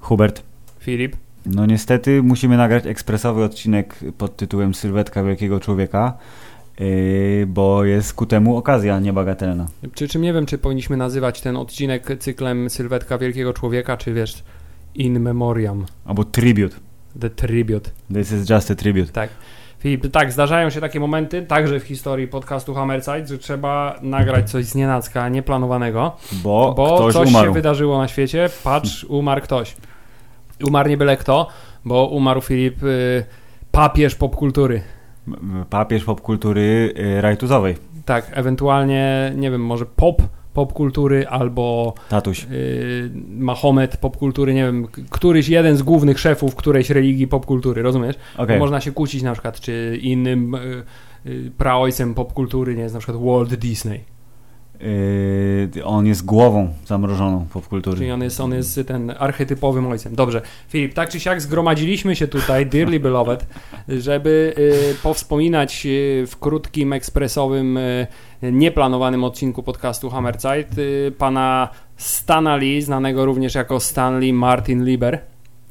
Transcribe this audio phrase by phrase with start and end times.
[0.00, 0.42] Hubert.
[0.78, 1.16] Filip.
[1.46, 6.18] No niestety musimy nagrać ekspresowy odcinek pod tytułem Sylwetka Wielkiego Człowieka,
[6.80, 9.66] yy, bo jest ku temu okazja niebagatelna.
[9.94, 14.44] Czy czym nie wiem, czy powinniśmy nazywać ten odcinek cyklem Sylwetka Wielkiego Człowieka, czy wiesz,
[14.94, 15.86] In Memoriam.
[16.04, 16.85] Albo tribute.
[17.20, 17.90] The Tribute.
[18.14, 19.12] This is just a tribute.
[19.12, 19.30] Tak.
[19.78, 24.64] Filip, tak, zdarzają się takie momenty, także w historii podcastu Hammerside, że trzeba nagrać coś
[24.64, 27.46] z nienacka, nieplanowanego, Bo, bo coś umarł.
[27.46, 28.48] się wydarzyło na świecie.
[28.64, 29.76] Patrz, umarł ktoś.
[30.66, 31.48] Umarł nie byle kto,
[31.84, 33.24] bo umarł Filip, y,
[33.72, 34.82] papież popkultury.
[35.70, 37.76] Papież popkultury yy, rajtuzowej.
[38.04, 40.22] Tak, ewentualnie, nie wiem, może pop
[40.56, 42.46] popkultury albo Tatuś.
[42.50, 48.16] y, Mahomet popkultury, nie wiem, któryś jeden z głównych szefów którejś religii popkultury, rozumiesz?
[48.36, 50.84] Bo Można się kłócić na przykład, czy innym y,
[51.26, 54.15] y, praojcem popkultury nie jest na przykład Walt Disney.
[54.80, 57.96] Yy, on jest głową zamrożoną popkultury.
[57.96, 60.14] Czyli on jest, on jest ten archetypowym ojcem.
[60.14, 63.46] Dobrze, Filip, tak czy siak zgromadziliśmy się tutaj, dearly beloved,
[63.88, 68.06] żeby y, powspominać y, w krótkim, ekspresowym, y,
[68.42, 75.18] nieplanowanym odcinku podcastu Hammerzeit y, pana Stana Lee, znanego również jako Stanley Martin Lieber.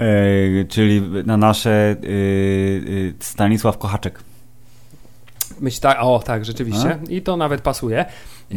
[0.00, 4.25] Yy, czyli na nasze yy, yy, Stanisław Kochaczek.
[5.60, 6.98] Myśl tak, o tak, rzeczywiście.
[7.08, 8.04] I to nawet pasuje.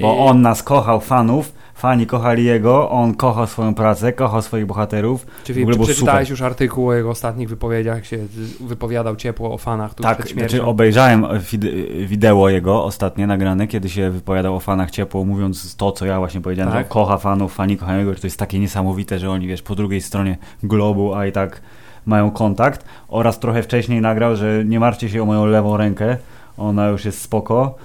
[0.01, 5.25] Bo on nas kochał, fanów, fani kochali jego, on kochał swoją pracę, kochał swoich bohaterów.
[5.43, 6.29] Czy ogóle był przeczytałeś super.
[6.31, 8.17] już artykuł o jego ostatnich wypowiedziach, się
[8.59, 10.57] wypowiadał ciepło o fanach tuż Tak, przed śmiercią?
[10.57, 15.91] znaczy obejrzałem wid- wideo jego ostatnie nagrane, kiedy się wypowiadał o fanach ciepło, mówiąc to,
[15.91, 16.79] co ja właśnie powiedziałem, Tak.
[16.85, 19.75] że kocha fanów, fani kochają jego, że to jest takie niesamowite, że oni, wiesz, po
[19.75, 21.61] drugiej stronie globu, a i tak
[22.05, 22.85] mają kontakt.
[23.07, 26.17] Oraz trochę wcześniej nagrał, że nie martwcie się o moją lewą rękę,
[26.59, 27.75] ona już jest spoko.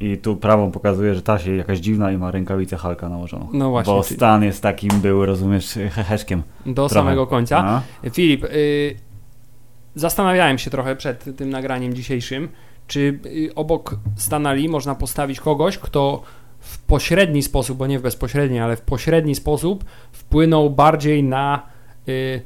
[0.00, 3.48] I tu prawą pokazuje, że ta się jakaś dziwna i ma rękawicę Halka nałożoną.
[3.52, 6.42] No właśnie, Bo Stan jest takim, był, rozumiesz, heheszkiem.
[6.66, 6.94] Do trochę.
[6.94, 7.82] samego końca.
[8.02, 8.10] No.
[8.10, 8.96] Filip, y,
[9.94, 12.48] zastanawiałem się trochę przed tym nagraniem dzisiejszym,
[12.86, 16.22] czy y, obok Stanali można postawić kogoś, kto
[16.60, 21.62] w pośredni sposób, bo nie w bezpośredni, ale w pośredni sposób wpłynął bardziej na
[22.08, 22.42] y,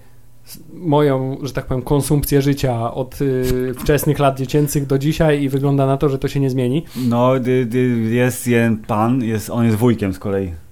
[0.73, 5.87] moją, że tak powiem, konsumpcję życia od y, wczesnych lat dziecięcych do dzisiaj i wygląda
[5.87, 6.85] na to, że to się nie zmieni.
[7.09, 7.79] No, dy, dy,
[8.11, 10.64] jest jeden pan, jest, on jest wujkiem z kolei.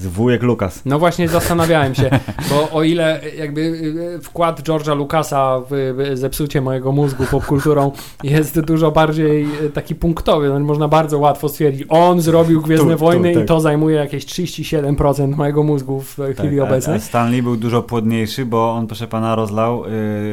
[0.00, 0.82] Z wujek Lukas.
[0.84, 2.10] No właśnie zastanawiałem się,
[2.50, 8.90] bo o ile jakby y, wkład George'a Lucasa w zepsucie mojego mózgu popkulturą jest dużo
[8.90, 13.34] bardziej y, taki punktowy, no, można bardzo łatwo stwierdzić, on zrobił Gwiezdne Tu, tu, Wojny
[13.34, 13.42] tak.
[13.42, 16.96] i to zajmuje jakieś 37% mojego mózgu w chwili Tak, a- obecnej.
[16.96, 19.84] A Stanley był dużo płodniejszy, bo on, proszę pana, rozlał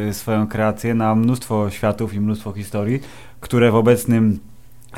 [0.09, 2.99] y, swoją kreację na mnóstwo światów i mnóstwo historii,
[3.39, 4.46] które w obecnym y,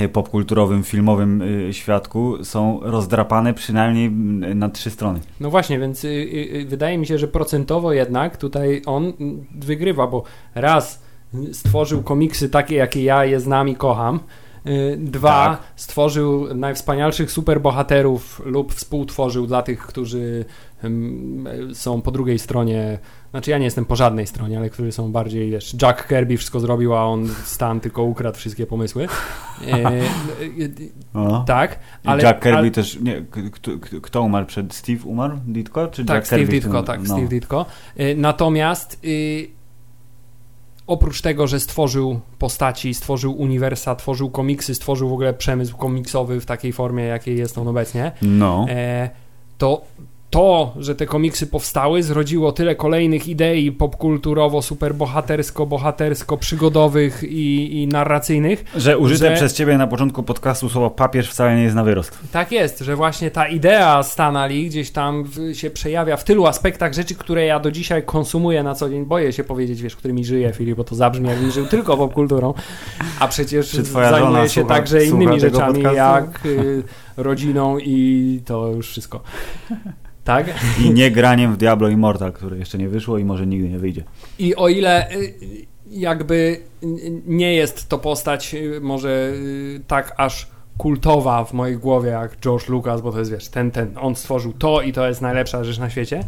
[0.07, 4.11] popkulturowym, filmowym y, świadku są rozdrapane przynajmniej
[4.55, 5.19] na trzy strony.
[5.39, 9.13] No właśnie, więc y, y, y, wydaje mi się, że procentowo jednak tutaj on
[9.55, 10.23] wygrywa, bo
[10.55, 11.03] raz
[11.51, 14.19] stworzył komiksy takie, jakie ja je znam i kocham.
[14.69, 15.61] Y, Dwa, Tak.
[15.75, 20.45] stworzył najwspanialszych superbohaterów lub współtworzył dla tych, którzy
[21.73, 22.99] są po drugiej stronie.
[23.31, 26.59] Znaczy, ja nie jestem po żadnej stronie, ale którzy są bardziej, wiesz, Jack Kirby wszystko
[26.59, 29.07] zrobił, a on Stan tylko ukradł wszystkie pomysły.
[29.67, 29.91] E, e,
[31.13, 31.43] e, O.
[31.47, 32.23] tak, ale.
[32.23, 35.37] Jack Kirby ale- też, nie, kto, kto- umarł przed, Steve umarł?
[35.47, 35.87] Ditko?
[35.87, 37.15] Czy Tak, Jack Steve Kirby Ditko, tak, No.
[37.15, 37.65] Steve Ditko.
[37.99, 39.47] Y, Natomiast y,
[40.89, 46.45] oprócz tego, że stworzył postaci, stworzył uniwersa, tworzył komiksy, stworzył w ogóle przemysł komiksowy w
[46.45, 48.65] takiej formie, jakiej jest on obecnie, No.
[48.69, 49.09] e,
[49.57, 49.81] to
[50.29, 57.87] to, że te komiksy powstały, zrodziło tyle kolejnych idei popkulturowo, superbohatersko, bohatersko, przygodowych i, i
[57.87, 61.83] narracyjnych, Że użyte że- przez ciebie na początku podcastu słowo papież wcale nie jest na
[61.83, 62.19] wyrost.
[62.31, 66.93] Tak jest, że właśnie ta idea Stanali gdzieś tam w, się przejawia w tylu aspektach
[66.93, 69.05] rzeczy, które ja do dzisiaj konsumuję na co dzień.
[69.05, 72.53] Boję się powiedzieć, wiesz, którymi żyję, Filip, bo to zabrzmi jakbym żył tylko popkulturą,
[73.19, 75.97] a przecież zajmuję się słucha- także innymi rzeczami, podcastu?
[75.97, 76.83] jak y,
[77.17, 79.19] rodziną i to już wszystko.
[80.23, 80.47] Tak?
[80.85, 84.03] I nie graniem w Diablo Immortal, które jeszcze nie wyszło i może nigdy nie wyjdzie.
[84.39, 85.33] I o ile y,
[85.89, 86.59] jakby
[87.25, 92.69] nie jest to postać y, może y, tak aż kultowa w mojej głowie jak George
[92.69, 95.77] Lucas, bo to jest wiesz, ten, ten, on stworzył to i to jest najlepsza rzecz
[95.77, 96.23] na świecie,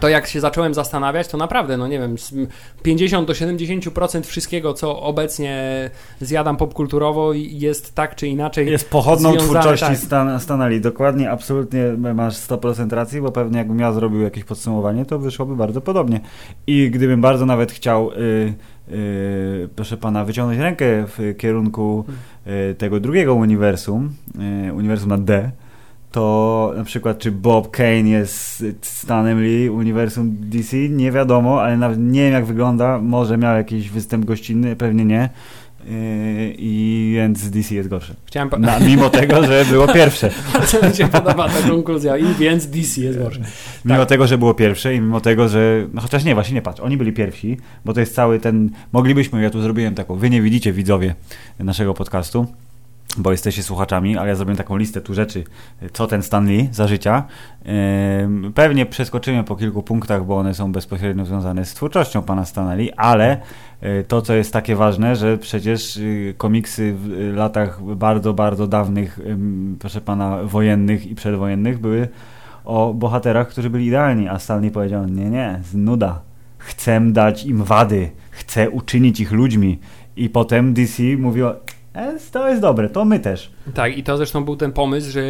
[0.00, 2.34] to jak się zacząłem zastanawiać, to naprawdę, no nie wiem, z
[2.82, 5.90] 50 do 70% wszystkiego, co obecnie
[6.20, 9.96] zjadam popkulturowo jest tak czy inaczej Jest pochodną związane, twórczości tak.
[9.96, 10.80] Stan, Stanley.
[10.80, 11.82] Dokładnie, absolutnie
[12.14, 16.20] masz 100% racji, bo pewnie jakbym ja zrobił jakieś podsumowanie, to wyszłoby bardzo podobnie.
[16.66, 18.54] I gdybym bardzo nawet chciał, y,
[18.92, 22.04] y, proszę pana, wyciągnąć rękę w kierunku
[22.46, 24.10] y, tego drugiego uniwersum,
[24.68, 25.50] y, uniwersum na D,
[26.10, 31.98] to na przykład czy Bob Kane jest Stanem Lee uniwersum DC, nie wiadomo, ale nawet
[31.98, 35.28] nie wiem jak wygląda, może miał jakiś występ gościnny, pewnie nie.
[35.88, 38.14] Yy, I więc DC jest gorsze.
[38.24, 38.58] Chciałem po...
[38.58, 40.30] Na, mimo tego, że było pierwsze.
[40.52, 43.40] Bardzo mi się podoba ta konkluzja i więc DC jest gorsze.
[43.84, 44.08] Mimo Tak.
[44.08, 45.86] tego, że było pierwsze i mimo tego, że.
[45.94, 48.70] No chociaż nie, właśnie nie patrz, oni byli pierwsi, bo to jest cały ten.
[48.92, 50.16] Moglibyśmy, ja tu zrobiłem taką.
[50.16, 51.14] Wy nie widzicie, widzowie
[51.58, 52.46] naszego podcastu,
[53.16, 55.44] bo jesteście słuchaczami, ale ja zrobiłem taką listę tu rzeczy,
[55.92, 57.24] co ten Stanley za życia.
[58.54, 63.40] Pewnie przeskoczymy po kilku punktach, bo one są bezpośrednio związane z twórczością pana Stanley, ale
[63.82, 68.66] y, to, co jest takie ważne, że przecież y, komiksy w y, latach bardzo, bardzo
[68.66, 69.20] dawnych,
[69.78, 72.08] proszę pana, wojennych i przedwojennych były
[72.64, 76.20] o bohaterach, którzy byli idealni, a Stanley powiedział, nie, nie, nuda.
[76.58, 79.78] Chcę dać im wady, chcę uczynić ich ludźmi.
[80.16, 81.54] I potem DC mówiło,
[82.32, 83.50] to jest dobre, to my też.
[83.74, 85.22] Tak, i to zresztą był ten pomysł, że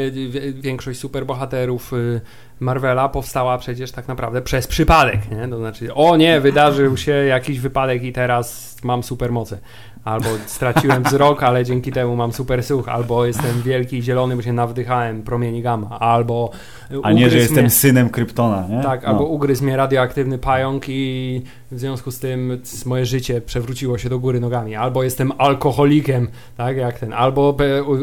[0.55, 2.20] większość superbohaterów y,
[2.60, 5.49] Marvela powstała przecież tak naprawdę przez przypadek, nie?
[5.49, 9.58] To znaczy, o nie, wydarzył się jakiś wypadek i teraz mam supermoce.
[10.05, 14.43] Albo straciłem wzrok, ale dzięki temu mam super słuch, albo jestem wielki i zielony, bo
[14.43, 16.50] się nawdychałem promieni gamma, albo
[17.02, 18.82] A nie, że ugryzł jestem mnie- synem Kryptona, nie?
[18.82, 19.08] Tak, No.
[19.08, 24.19] albo ugryzł mnie radioaktywny pająk i w związku z tym moje życie przewróciło się do
[24.19, 24.76] góry nogami.
[24.76, 27.56] Albo jestem alkoholikiem, tak jak ten, albo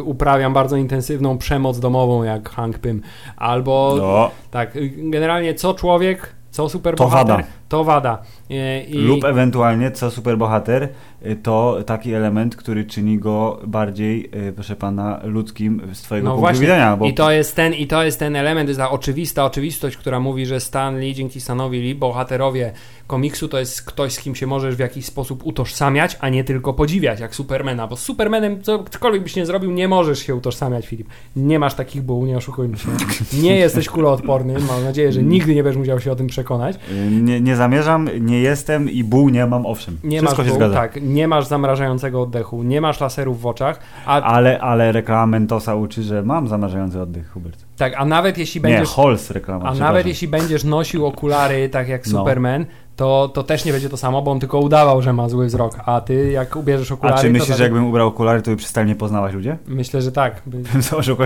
[0.05, 3.01] uprawiam bardzo intensywną przemoc domową jak Hank Pym,
[3.37, 7.43] albo No, tak, y, generalnie co człowiek, co superbohater, To wada.
[7.69, 8.21] To wada.
[8.51, 10.89] E, I, Lub ewentualnie, co superbohater,
[11.25, 16.31] y, to taki element, który czyni go bardziej, y, proszę pana, ludzkim z twojego No
[16.31, 16.61] punktu właśnie.
[16.61, 16.97] widzenia.
[16.97, 20.19] Bo I to jest ten, i to jest ten element, jest ta oczywista oczywistość, która
[20.19, 22.71] mówi, że Stan Lee, dzięki Stanowi Lee, bohaterowie
[23.07, 26.73] komiksu to jest ktoś, z kim się możesz w jakiś sposób utożsamiać, a nie tylko
[26.73, 31.07] podziwiać, jak Supermana, bo z Supermanem, cokolwiek byś nie zrobił, nie możesz się utożsamiać, Filip.
[31.35, 32.87] Nie masz takich buł, nie oszukujmy się.
[33.41, 36.75] Nie jesteś kuloodporny, mam nadzieję, że nigdy nie będziesz musiał się o tym przekonać.
[36.75, 39.97] y, nie, nie zamierzam, nie jestem i ból nie mam, owszem.
[40.03, 40.75] Nie Wszystko masz się zgadza.
[40.75, 45.75] tak, nie masz zamrażającego oddechu, nie masz laserów w oczach, a, Ale, ale reklama Mentosa
[45.75, 47.65] uczy, że mam zamarzający oddech, Hubert.
[47.77, 51.87] tak, a nawet jeśli Nie, będziesz Halls reklama, A nawet jeśli będziesz nosił okulary tak
[51.87, 52.19] jak No.
[52.19, 55.45] Superman, to, to też nie będzie to samo, bo on tylko udawał, że ma zły
[55.45, 55.79] wzrok.
[55.85, 57.17] A ty jak ubierzesz okulary.
[57.17, 59.57] A czy to myślisz, za- że jakbym ubrał okulary, to by przestali mnie poznawać ludzie?
[59.67, 60.41] Myślę, że tak.
[60.45, 61.17] By- Założył.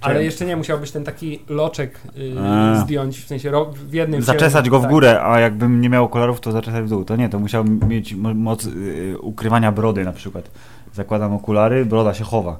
[0.00, 4.70] Ale jeszcze nie musiałbyś ten taki loczek yy, zdjąć, w sensie ro- w jednym Zaczesać
[4.70, 4.90] go w tak.
[4.90, 7.04] górę, a jakbym nie miał okularów, to zaczesać w dół.
[7.04, 10.50] To nie, to musiałbym mieć mo- moc y, ukrywania brody na przykład.
[10.94, 12.58] Zakładam okulary, broda się chowa.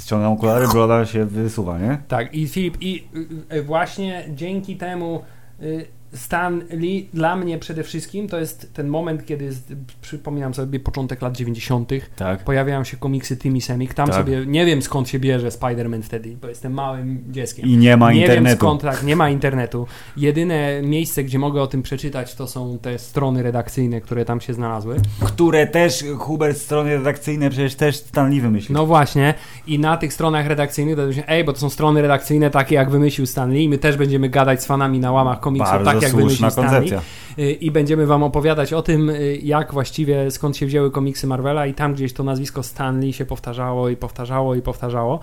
[0.00, 1.98] Ściągam okulary, broda się wysuwa, nie?
[2.08, 3.04] Tak, i Filip, i
[3.50, 5.22] y, y, właśnie dzięki temu
[5.62, 9.62] y, Stan Lee dla mnie przede wszystkim to jest ten moment, kiedy z,
[10.02, 11.90] przypominam sobie początek lat 90.
[12.16, 12.44] Tak.
[12.44, 13.94] pojawiają się komiksy Timmy Semik.
[13.94, 14.16] Tam Tak.
[14.16, 17.66] sobie nie wiem skąd się bierze Spider-Man wtedy, bo jestem małym dzieckiem.
[17.66, 18.56] I nie ma nie wiem internetu.
[18.56, 19.86] skąd, tak, nie ma internetu.
[20.16, 24.54] Jedyne miejsce, gdzie mogę o tym przeczytać, to są te strony redakcyjne, które tam się
[24.54, 24.96] znalazły.
[25.24, 28.78] Które też, Hubert, strony redakcyjne przecież też Stanley wymyślił.
[28.78, 29.34] No właśnie,
[29.66, 32.90] i na tych stronach redakcyjnych to się, ej, bo to są strony redakcyjne takie, jak
[32.90, 36.20] wymyślił Stan Lee, my też będziemy gadać z fanami na łamach komiksu, Bardzo tak jak
[36.20, 36.70] słuszna wymyślił Stan Lee.
[36.70, 37.02] koncepcja.
[37.38, 41.66] Y, i będziemy wam opowiadać o tym, y, jak właściwie, skąd się wzięły komiksy Marvela
[41.66, 45.20] i tam gdzieś to nazwisko Stanley się powtarzało i powtarzało i powtarzało,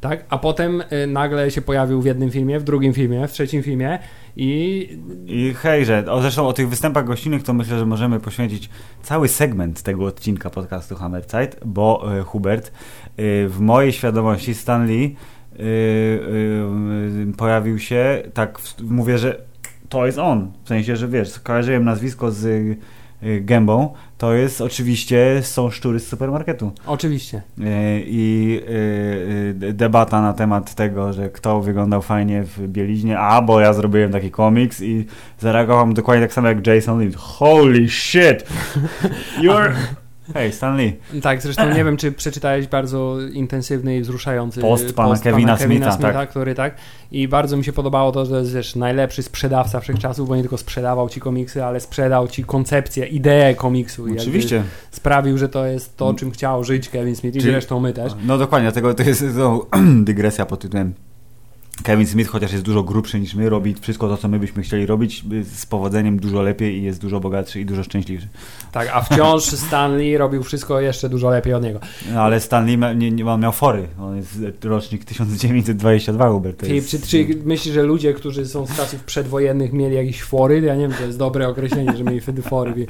[0.00, 0.24] tak?
[0.28, 3.98] A potem y, nagle się pojawił w jednym filmie, w drugim filmie, w trzecim filmie
[4.36, 4.88] i
[5.26, 8.70] I hejże, o, zresztą o tych występach gościnnych to myślę, że możemy poświęcić
[9.02, 12.72] cały segment tego odcinka podcastu Hammerzeit, bo e, Hubert,
[13.48, 15.16] w mojej świadomości Stanley
[17.36, 19.49] pojawił się, tak mówię, że
[19.90, 22.46] to jest on, w sensie, że wiesz, skojarzyłem nazwisko z
[23.22, 26.72] e, gębą, to jest oczywiście są szczury z supermarketu.
[26.86, 27.42] oczywiście.
[27.60, 28.60] E, I
[29.60, 34.12] e, debata na temat tego, że kto wyglądał fajnie w bieliźnie, a bo ja zrobiłem
[34.12, 35.06] taki komiks i
[35.38, 37.12] zareagowałem dokładnie tak samo jak Jason Lee.
[37.16, 38.44] Holy shit!
[39.42, 39.72] You're...
[40.34, 40.92] Hej, Stan Lee.
[41.22, 46.30] Tak, zresztą nie wiem, czy przeczytałeś bardzo intensywny i wzruszający Post pana Kevina Smitha, tak.
[46.30, 46.74] który tak.
[47.12, 50.58] I bardzo mi się podobało to, że jest wiesz, najlepszy sprzedawca wszechczasów, bo nie tylko
[50.58, 54.06] sprzedawał ci komiksy, ale sprzedał ci koncepcję, ideę komiksu.
[54.18, 54.62] Oczywiście.
[54.90, 58.12] Sprawił, że to jest to, czym chciał żyć Kevin Smith i Czyli- zresztą my też.
[58.26, 59.66] No dokładnie, dlatego to jest to,
[60.10, 60.94] dygresja pod tytułem
[61.82, 64.86] Kevin Smith, chociaż jest dużo grubszy niż my, robi wszystko to, co my byśmy chcieli
[64.86, 68.28] robić z powodzeniem dużo lepiej i jest dużo bogatszy i dużo szczęśliwszy.
[68.72, 71.80] Tak, a wciąż Stanley robił wszystko jeszcze dużo lepiej od niego.
[72.14, 73.88] No, ale Stanley ma, nie, nie, on miał fory.
[74.00, 76.66] On jest rocznik 1922, Hubert.
[76.66, 77.08] Filip, jest...
[77.08, 80.60] czy, czy myślisz, że ludzie, którzy są z czasów przedwojennych mieli jakieś fory?
[80.60, 82.86] Ja nie wiem, to jest dobre określenie, że mieli wtedy fory.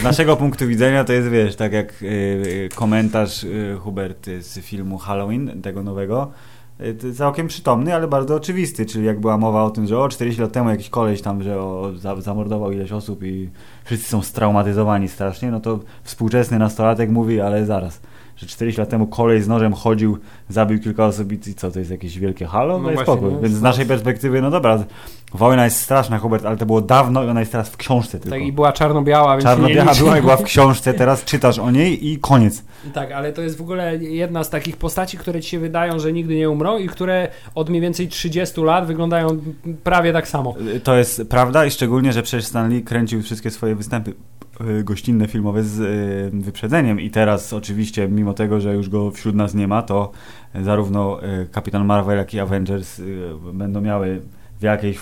[0.00, 4.98] Z naszego punktu widzenia to jest, wiesz, tak jak y, komentarz y, Hubert z filmu
[4.98, 6.32] Halloween, tego nowego,
[7.16, 10.52] całkiem przytomny, ale bardzo oczywisty, czyli jak była mowa o tym, że o 40 lat
[10.52, 13.50] temu jakiś koleś tam, że o, zamordował ileś osób i
[13.84, 18.00] wszyscy są straumatyzowani strasznie, no to współczesny nastolatek mówi, ale zaraz,
[18.40, 20.18] że 40 lat temu kolej z nożem chodził,
[20.48, 22.78] zabił kilka osób i co, to jest jakieś wielkie halo?
[22.78, 23.32] No, no spokój.
[23.32, 24.84] No, Więc z naszej perspektywy, no dobra,
[25.34, 28.36] wojna jest straszna, Hubert, ale to było dawno i ona jest teraz w książce tylko.
[28.36, 32.08] Tak i była czarno-biała, więc Czarno-biała była i była w książce, teraz czytasz o niej
[32.12, 32.64] i koniec.
[32.94, 36.12] Tak, ale to jest w ogóle jedna z takich postaci, które ci się wydają, że
[36.12, 39.38] nigdy nie umrą i które od mniej więcej 30 lat wyglądają
[39.84, 40.54] prawie tak samo.
[40.84, 44.14] To jest prawda i szczególnie, że przecież Stanley kręcił wszystkie swoje występy
[44.84, 49.54] gościnne filmowe z y, wyprzedzeniem i teraz oczywiście mimo tego, że już go wśród nas
[49.54, 50.10] nie ma, to
[50.62, 53.00] zarówno y, Kapitan Marvel, jak i Avengers
[53.52, 54.20] będą miały
[54.60, 54.98] w jakiejś...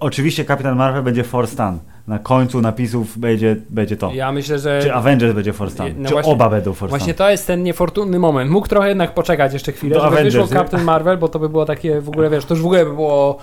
[0.00, 1.78] Oczywiście Kapitan Marvel będzie Force Stan.
[2.06, 4.12] Na końcu napisów będzie, będzie to.
[4.14, 4.82] Ja myślę, że...
[4.82, 7.62] Czy Avengers będzie Force Stan, no czy właśnie, oba będą Force Właśnie to jest ten
[7.62, 8.50] niefortunny moment.
[8.50, 11.48] Mógł trochę jednak poczekać jeszcze chwilę, Do żeby Avengers, wyszło Captain Marvel, bo to by
[11.48, 13.38] było takie w ogóle, wiesz, to już w ogóle by było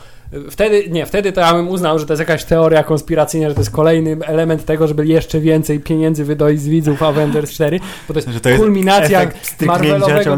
[0.52, 3.62] Wtedy, nie, wtedy to ja bym uznał, że to jest jakaś teoria konspiracyjna, że to
[3.62, 8.20] jest kolejny element tego, żeby jeszcze więcej pieniędzy wydoić z widzów Avengers 4, bo to
[8.20, 9.32] jest, to jest kulminacja
[9.66, 10.38] Marvelowego,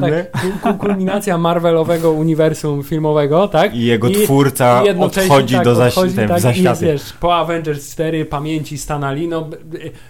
[0.64, 3.76] tak, kulminacja Marvelowego uniwersum filmowego, tak?
[3.76, 6.86] I jego twórca i odchodzi tak, do zaś, odchodzi, tak, zaświaty.
[6.86, 9.50] Wiesz, po Avengers 4 pamięci Stanali, no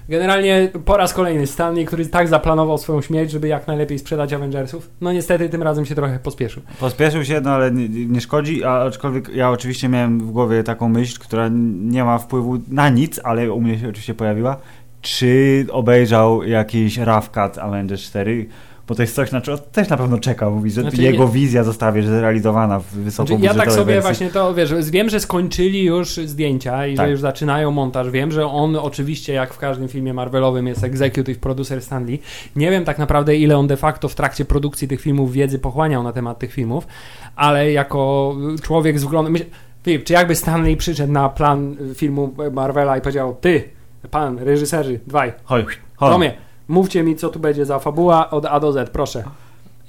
[0.10, 4.90] generalnie po raz kolejny Stanley, który tak zaplanował swoją śmierć, żeby jak najlepiej sprzedać Avengersów,
[5.02, 6.64] no niestety tym razem się trochę pospieszył.
[6.80, 10.64] Pospieszył się, no ale nie, nie szkodzi, a aczkolwiek ja oczywiście oczywiście miałem w głowie
[10.64, 11.50] taką myśl, która
[11.82, 14.58] nie ma wpływu na nic, ale u mnie się oczywiście pojawiła.
[15.02, 18.46] Czy obejrzał jakiś rough cut Avengers 4?
[18.90, 21.64] Bo to jest coś, na co też na pewno czeka, mówi, że znaczy, jego wizja
[21.64, 24.02] została zrealizowana w wysoko znaczy, Ja tak sobie wersji.
[24.02, 27.06] właśnie to, wiesz, wiem, że skończyli już zdjęcia i tak.
[27.06, 31.40] że już zaczynają montaż, wiem, że on oczywiście, jak w każdym filmie Marvelowym jest executive
[31.40, 32.20] producer Stanley,
[32.56, 36.04] nie wiem tak naprawdę ile on de facto w trakcie produkcji tych filmów wiedzy pochłaniał
[36.04, 36.88] na temat tych filmów,
[37.36, 39.40] ale jako człowiek z względu...
[39.84, 43.64] Filip, czy jakby Stanley przyszedł na plan filmu Marvela i powiedział, ty,
[44.12, 45.66] pan, reżyserzy, dwaj, chodź,
[45.96, 46.32] chodź.
[46.70, 49.24] Mówcie mi, co tu będzie za fabuła od A do Z, proszę.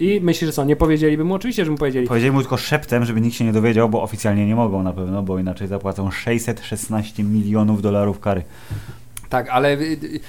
[0.01, 1.35] I myślisz, że co, nie powiedzieliby mu?
[1.35, 2.07] Oczywiście, że mu powiedzieli.
[2.07, 5.23] Powiedzieli mu tylko szeptem, żeby nikt się nie dowiedział, bo oficjalnie nie mogą na pewno,
[5.23, 8.43] bo inaczej zapłacą 616 milionów dolarów kary.
[9.29, 10.21] Tak, ale y, y,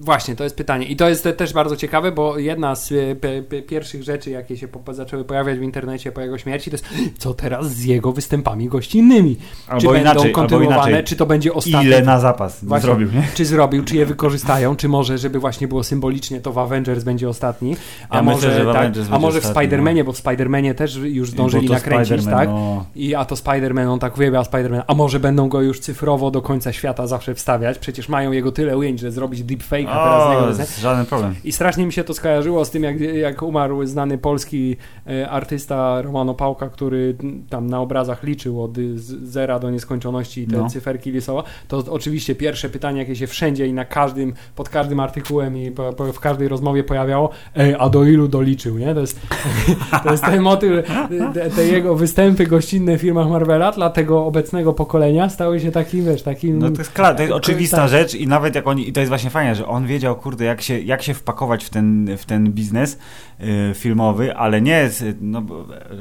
[0.00, 0.86] Właśnie, to jest pytanie.
[0.86, 4.94] I to jest też bardzo ciekawe, bo jedna z e, pierwszych rzeczy, jakie się po
[4.94, 6.86] zaczęły pojawiać w internecie po jego śmierci, to jest
[7.18, 9.36] co teraz z jego występami gościnnymi?
[9.68, 11.88] Albo czy inaczej, będą kontynuowane, czy to będzie ostatnie?
[11.88, 13.28] Ile na zapas właśnie, zrobił, nie?
[13.34, 17.28] Czy zrobił, czy je wykorzystają, czy może, żeby właśnie było symbolicznie, to w Avengers będzie
[17.28, 17.76] ostatni,
[18.08, 20.04] a ja może, myślę, tak, a może w Spider-Manie, no.
[20.04, 22.48] bo w Spider-Manie też już zdążyli nakręcić, tak?
[22.48, 22.86] No.
[22.96, 26.42] I a to Spider-Man, on tak uwielbia Spider-Man, a może będą go już cyfrowo do
[26.42, 30.80] końca świata zawsze wstawiać, przecież mają jego tyle ujęć, że zrobić deepfake, a teraz o,
[30.80, 31.34] Żaden problem.
[31.44, 34.76] I strasznie mi się to skojarzyło z tym, jak, jak umarł znany polski
[35.06, 37.16] e, artysta Romano Pałka, który
[37.50, 38.76] tam na obrazach liczył od
[39.22, 40.70] zera do nieskończoności i te no.
[40.70, 41.42] cyferki lisowa.
[41.68, 45.92] To oczywiście pierwsze pytanie, jakie się wszędzie i na każdym, pod każdym artykułem i po,
[45.92, 48.94] po, w każdej rozmowie pojawiało, Ej, a do ilu doliczył, nie?
[48.94, 49.20] To jest,
[50.04, 50.86] to jest ten motyw,
[51.34, 56.04] te, te, jego występy gościnne w firmach Marvela dla tego obecnego pokolenia stały się takim,
[56.04, 56.58] wiesz, takim...
[56.58, 57.88] No to jest klar, to jest oczywista tak.
[57.88, 60.80] rzecz i nawet jak oni, i to jest właśnie że on wiedział, kurde, jak się,
[60.80, 62.98] jak się wpakować w ten, w ten biznes
[63.40, 65.42] y, filmowy, ale nie jest, no,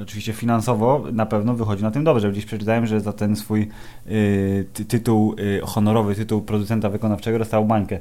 [0.01, 2.31] oczywiście finansowo na pewno wychodzi na tym dobrze.
[2.31, 3.69] Gdzieś przeczytałem, że za ten swój
[4.07, 7.99] y, tytuł, y, honorowy tytuł producenta wykonawczego dostał bańkę.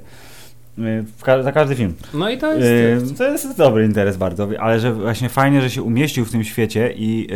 [1.23, 1.95] Ka za każdy film.
[2.15, 3.19] No i to jest.
[3.19, 6.95] to jest dobry interes bardzo, ale że właśnie fajnie, że się umieścił w tym świecie
[6.97, 7.29] i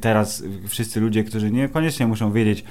[0.00, 2.64] teraz wszyscy ludzie, którzy niekoniecznie muszą wiedzieć,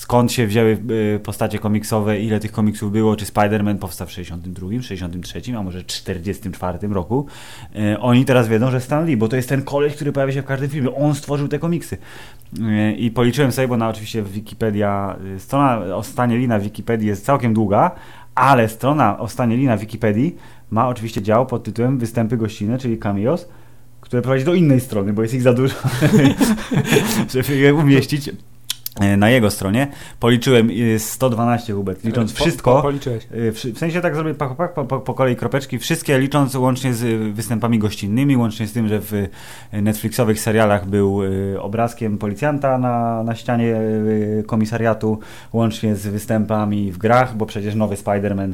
[0.00, 0.78] skąd się wzięły
[1.16, 5.84] y, postacie komiksowe, ile tych komiksów było, czy Spider-Man powstał w 62, 63, a może
[5.84, 7.26] 44 roku.
[7.76, 10.42] Y, oni teraz wiedzą, że Stan Lee, bo to jest ten koleś, który pojawia się
[10.42, 10.94] w każdym filmie.
[10.94, 11.96] On stworzył te komiksy.
[12.58, 17.24] Y, I policzyłem sobie, bo na oczywiście Wikipedia, strona o stanie Lee na Wikipedii jest
[17.24, 17.90] całkiem długa,
[18.34, 20.36] ale strona o stanie Lee na Wikipedii
[20.70, 23.48] ma oczywiście dział pod tytułem Występy gościnne, czyli cameos,
[24.00, 25.74] które prowadzi do innej strony, bo jest ich za dużo,
[27.32, 28.30] żeby je umieścić.
[28.96, 29.88] E, na jego stronie.
[30.20, 32.76] Policzyłem e, 112 Hubert, licząc Po- wszystko.
[32.76, 33.26] Po, policzyłeś.
[33.34, 37.32] Y, w sensie tak zrobię po, po, po, kolei kropeczki, wszystkie licząc łącznie z y,
[37.32, 39.28] występami gościnnymi, łącznie z tym, że w y,
[39.72, 45.18] Netflixowych serialach był y, obrazkiem policjanta na, na ścianie y, komisariatu,
[45.52, 48.52] łącznie z występami w grach, bo przecież nowy Spider-Man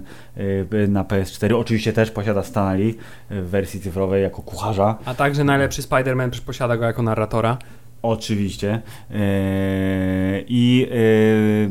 [0.73, 2.95] y, na PS4 oczywiście też posiada Stan Lee
[3.31, 4.99] y, w wersji cyfrowej jako kucharza.
[5.05, 7.59] A także najlepszy Spider-Man posiada go jako narratora.
[8.03, 8.81] Oczywiście.
[9.11, 9.17] Yy,
[10.49, 10.87] I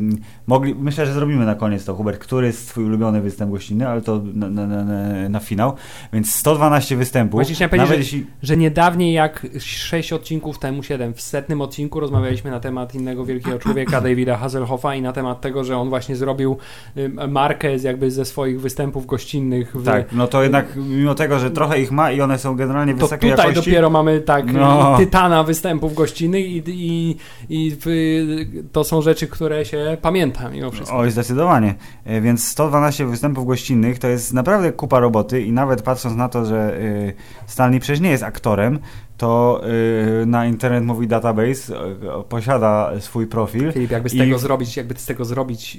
[0.09, 0.17] yy,
[0.47, 4.01] mogli, myślę, że zrobimy na koniec to, Hubert, który jest twój ulubiony występ gościnny, ale
[4.01, 5.73] to na, na, na, na- na finał.
[6.13, 7.37] Więc 112 występów.
[7.37, 8.25] Właśnie chciałem powiedzieć, Nawet że- jeśli...
[8.43, 13.25] Że nie dawniej jak 6 odcinków temu, 7, w setnym odcinku rozmawialiśmy na temat innego
[13.25, 16.57] wielkiego człowieka, Davida Hasselhoffa i na temat tego, że on właśnie zrobił
[16.97, 19.75] y, markę z, jakby ze swoich występów gościnnych.
[19.75, 22.93] W, Tak, no to jednak mimo tego, że trochę ich ma i one są generalnie
[22.93, 23.69] To wysokiej tutaj jakości.
[23.71, 24.97] dopiero mamy tak No.
[24.97, 27.15] tytana występów gościnnych i, i,
[27.49, 27.85] i w,
[28.71, 30.97] to są rzeczy, które się pamięta mimo wszystko.
[30.97, 31.75] Oj, zdecydowanie.
[32.05, 36.45] E, Więc 112 występów gościnnych to jest naprawdę kupa roboty i nawet patrząc na to,
[36.45, 37.13] że y,
[37.47, 38.79] Stanley przecież nie jest aktorem,
[39.17, 39.61] to
[40.21, 43.71] y, na Internet Movie Database y, posiada swój profil.
[43.71, 45.77] Filip, jakby z I- tego zrobić, jakby z tego zrobić,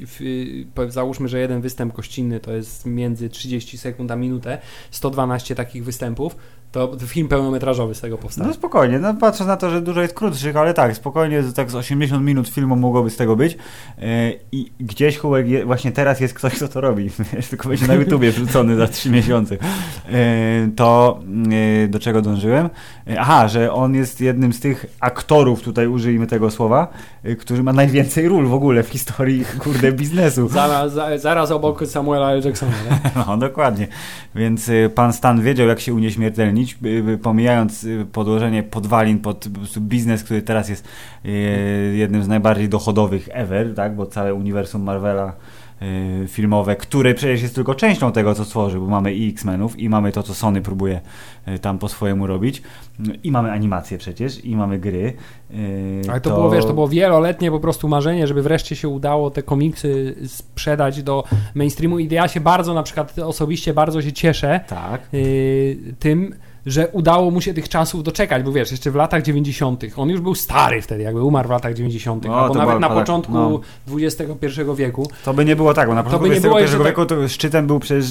[0.75, 4.59] po- załóżmy, że jeden występ gościnny to jest między 30 sekund a minutę,
[4.91, 6.37] 112 takich występów,
[6.73, 8.49] to film pełnometrażowy z tego powstanie.
[8.49, 11.75] No spokojnie, no patrząc na to, że dużo jest krótszych, ale tak, spokojnie, tak z
[11.75, 13.57] 80 minut filmu mogłoby z tego być.
[13.99, 17.11] E, I gdzieś Hułek, je, właśnie teraz jest ktoś, kto to robi,
[17.51, 19.55] tylko będzie na YouTubie wrzucony za 3 miesiące.
[19.55, 21.21] E, to
[21.85, 22.71] e, do czego dążyłem?
[23.19, 26.89] Aha, że on jest jednym z tych aktorów, tutaj użyjmy tego słowa,
[27.39, 30.49] który ma najwięcej ról w ogóle w historii, kurde, biznesu.
[30.57, 32.43] Zaraz, za, zaraz obok Samuela L.
[32.45, 32.73] Jacksona.
[33.27, 33.89] No, dokładnie.
[34.35, 39.49] Więc pan Stan wiedział, jak się unieśmiertelnić, y, pomijając y, podłożenie podwalin pod
[39.79, 40.89] biznes, który teraz jest
[41.25, 41.29] y,
[41.97, 43.97] jednym z najbardziej dochodowych ever, tak?
[43.97, 45.33] bo całe uniwersum Marvela
[45.83, 49.89] y, filmowe, które przecież jest tylko częścią tego, co stworzył, bo mamy i X-Menów, i
[49.89, 51.01] mamy to, co Sony próbuje
[51.61, 52.63] tam po swojemu robić,
[53.23, 55.13] i mamy animacje przecież, i mamy gry.
[56.11, 59.43] Ale to, było, wiesz, to było wieloletnie po prostu marzenie, żeby wreszcie się udało te
[59.43, 65.09] komiksy sprzedać do mainstreamu i ja się bardzo, na przykład osobiście bardzo się cieszę Tak.
[65.99, 66.35] tym,
[66.67, 69.85] że udało mu się tych czasów doczekać, bo wiesz, jeszcze w latach 90.
[69.97, 73.01] on już był stary wtedy, jakby umarł w latach 90., No, albo nawet na pada-
[73.01, 73.61] początku no.
[73.93, 75.11] XXI wieku.
[75.25, 78.05] To by nie było tak, bo na początku XXI jeszcze wieku to szczytem był przecież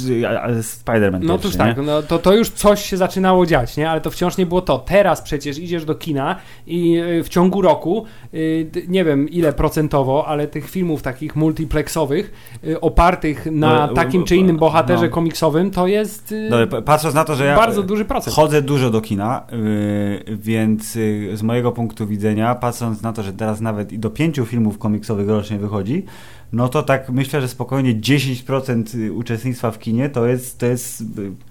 [0.62, 3.90] Spider-Man No to tak, no, to, to już coś się zaczynało dziać, nie?
[3.90, 4.78] Ale to wciąż nie było to.
[4.80, 6.36] Teraz przecież idziesz do kina
[6.68, 12.32] i y, w ciągu roku, y, nie wiem ile procentowo, ale tych filmów takich multiplexowych,
[12.68, 15.12] y, opartych na No, takim czy innym bohaterze no.
[15.12, 18.36] komiksowym, to jest No, patrząc na to, że ja bardzo duży procent.
[18.46, 23.34] Chodzę dużo do kina, yy, więc yy, z mojego punktu widzenia, patrząc na to, że
[23.34, 26.06] teraz nawet i do pięciu filmów komiksowych rocznie wychodzi,
[26.54, 31.04] no to tak myślę, że spokojnie 10% uczestnictwa w kinie to jest, to jest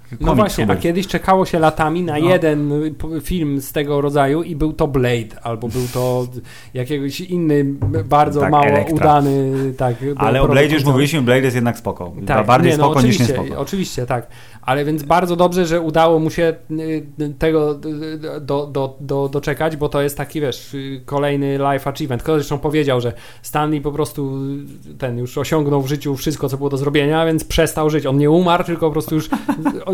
[0.08, 0.26] komiks.
[0.26, 2.28] No właśnie, a kiedyś czekało się latami na No.
[2.28, 6.26] jeden y, film z tego rodzaju i był to Blade, albo był to
[6.74, 7.64] jakiegoś inny,
[8.04, 8.94] bardzo Tak, mało Elektra.
[8.96, 9.94] udany, tak.
[10.16, 12.12] Ale o Blade już mówiliśmy, Blade jest jednak spoko.
[12.26, 13.58] Tak, bardziej nie, no, spoko niż niespoko.
[13.58, 14.26] Oczywiście, tak.
[14.62, 16.54] Ale więc bardzo dobrze, że udało mu się
[17.20, 21.90] y, tego y, do, do, do, doczekać, bo to jest taki, wiesz, y, kolejny life
[21.90, 22.22] achievement.
[22.22, 23.12] Ktoś zresztą powiedział, że
[23.42, 24.38] Stanley po prostu
[24.90, 28.06] y, ten już osiągnął w życiu wszystko, co było do zrobienia, więc przestał żyć.
[28.06, 29.28] On nie umarł, tylko po prostu już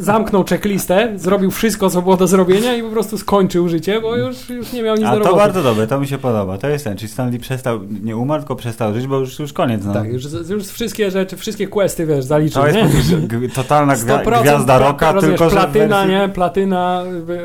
[0.00, 4.50] zamknął checklistę, zrobił wszystko, co było do zrobienia i po prostu skończył życie, bo już,
[4.50, 5.36] już nie miał nic A do to roboty.
[5.36, 6.58] bardzo dobre, to mi się podoba.
[6.58, 9.84] To jest ten, czyli Stanley przestał, nie umarł, tylko przestał żyć, bo już, już koniec.
[9.84, 9.92] No.
[9.92, 12.78] Tak, już, już wszystkie rzeczy, wszystkie questy, wiesz, zaliczył, To nie?
[12.80, 16.10] jest g- totalna gwia- 100% gwiazda roka, rozumiesz, tylko że platyna, wersji...
[16.14, 16.28] nie?
[16.28, 17.02] Platyna,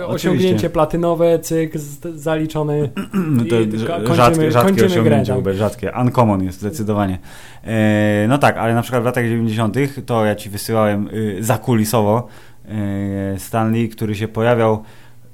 [0.08, 1.74] osiągnięcie platynowe, cyk,
[2.16, 2.90] zaliczony.
[3.14, 3.56] No to
[4.04, 5.56] kończymy- rzadkie, rzadkie osiągnięcie, grę, tak.
[5.56, 5.92] Rzadkie.
[6.02, 7.20] Uncommon jest zdecydowanie.
[7.64, 9.76] E, no tak, ale na przykład w latach 90.
[10.06, 14.84] to ja ci wysyłałem y, zakulisowo e, Stanley, który się pojawiał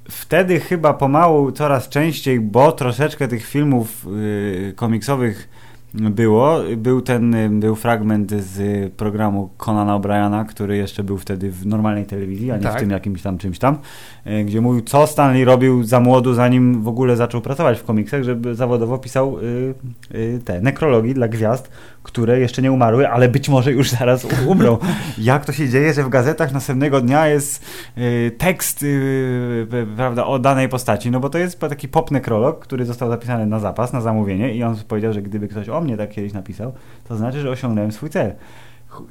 [0.09, 5.49] wtedy chyba pomału coraz częściej, bo troszeczkę tych filmów y, komiksowych
[5.93, 6.59] było.
[6.77, 12.05] Był ten, y, był fragment z programu Conana O'Briana, który jeszcze był wtedy w normalnej
[12.05, 12.77] telewizji, a nie Tak.
[12.77, 13.77] w tym jakimś tam czymś tam,
[14.45, 18.55] gdzie mówił, co Stanley robił za młodu, zanim w ogóle zaczął pracować w komiksach, żeby
[18.55, 19.73] zawodowo pisał y,
[20.15, 21.69] y, te nekrologii dla gwiazd,
[22.05, 24.77] które jeszcze nie umarły, ale być może już zaraz umrą.
[25.17, 27.65] Jak to się dzieje, że w gazetach następnego dnia jest
[27.97, 32.85] y, tekst y, prawda, o danej postaci, no bo to jest taki pop nekrolog, który
[32.85, 36.09] został zapisany na zapas, na zamówienie i on powiedział, że gdyby ktoś o mnie tak
[36.09, 36.73] kiedyś napisał,
[37.07, 38.33] to znaczy, że osiągnąłem swój cel.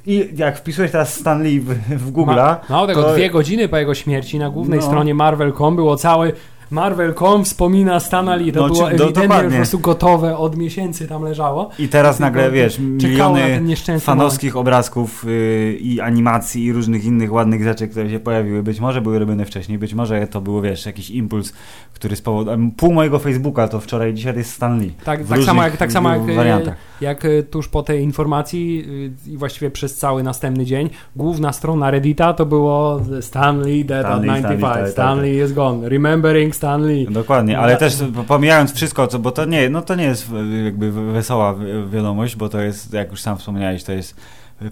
[0.05, 3.93] I jak wpisujesz teraz Stanley w, w Google'a, mało tego, to- dwie godziny po jego
[3.95, 4.85] śmierci na głównej No.
[4.85, 6.33] stronie Marvel.com było cały
[6.71, 9.49] Marvel.com wspomina Stan Lee, to No, było do- ewidentnie już dokładnie.
[9.49, 11.69] po prostu gotowe, od miesięcy tam leżało.
[11.79, 17.87] I teraz nagle, wiesz, miliony fanowskich obrazków yy, i animacji i różnych innych ładnych rzeczy,
[17.87, 18.63] które się pojawiły.
[18.63, 21.53] Być może były robione wcześniej, być może to było, wiesz, jakiś impuls,
[21.93, 22.59] który spowodował...
[22.77, 24.93] Pół mojego Facebooka to wczoraj, dzisiaj to jest Stan Lee.
[25.03, 28.85] Tak, tak samo jak, tak samo jak, y, jak e, tuż po tej informacji
[29.27, 34.29] y, i właściwie przez cały następny dzień, główna strona Reddita to było Stanley dead Stanley,
[34.29, 37.07] at 95, Stanley, tak, Stanley, tak, is gone, remembering Stanley.
[37.11, 40.27] Dokładnie, ale też pomijając wszystko, co, bo to nie, no to nie jest
[40.65, 44.15] jakby wesoła wi- wiadomość, bo to jest, jak już sam wspomniałeś, to jest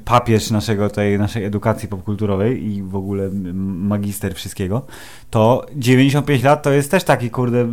[0.06, 3.30] papież naszego, tej naszej edukacji popkulturowej i w ogóle
[3.64, 4.86] magister wszystkiego,
[5.30, 7.68] to 95 lat to jest też taki, kurde,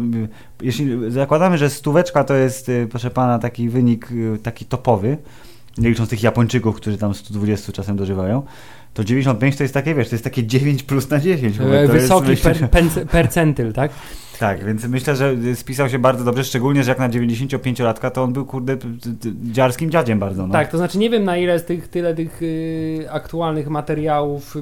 [0.62, 5.16] jeśli zakładamy, że stóweczka to jest, y, proszę pana, taki wynik y, taki topowy,
[5.78, 8.42] nie licząc tych Japończyków, którzy tam 120 czasem dożywają,
[8.94, 11.59] to 95 to jest takie, wiesz, to jest takie 9 plus na 10.
[11.59, 11.81] w ogóle.
[11.81, 13.90] E, To jest, Wysoki myślę, per, percentyl, tak?
[14.38, 18.33] tak, więc myślę, że spisał się bardzo dobrze, szczególnie, że jak na 95-latka to on
[18.33, 18.76] był, kurde,
[19.53, 20.53] dziarskim dziadziem bardzo, no.
[20.53, 24.61] Tak, to znaczy nie wiem na ile z tych, tyle tych y, aktualnych materiałów y,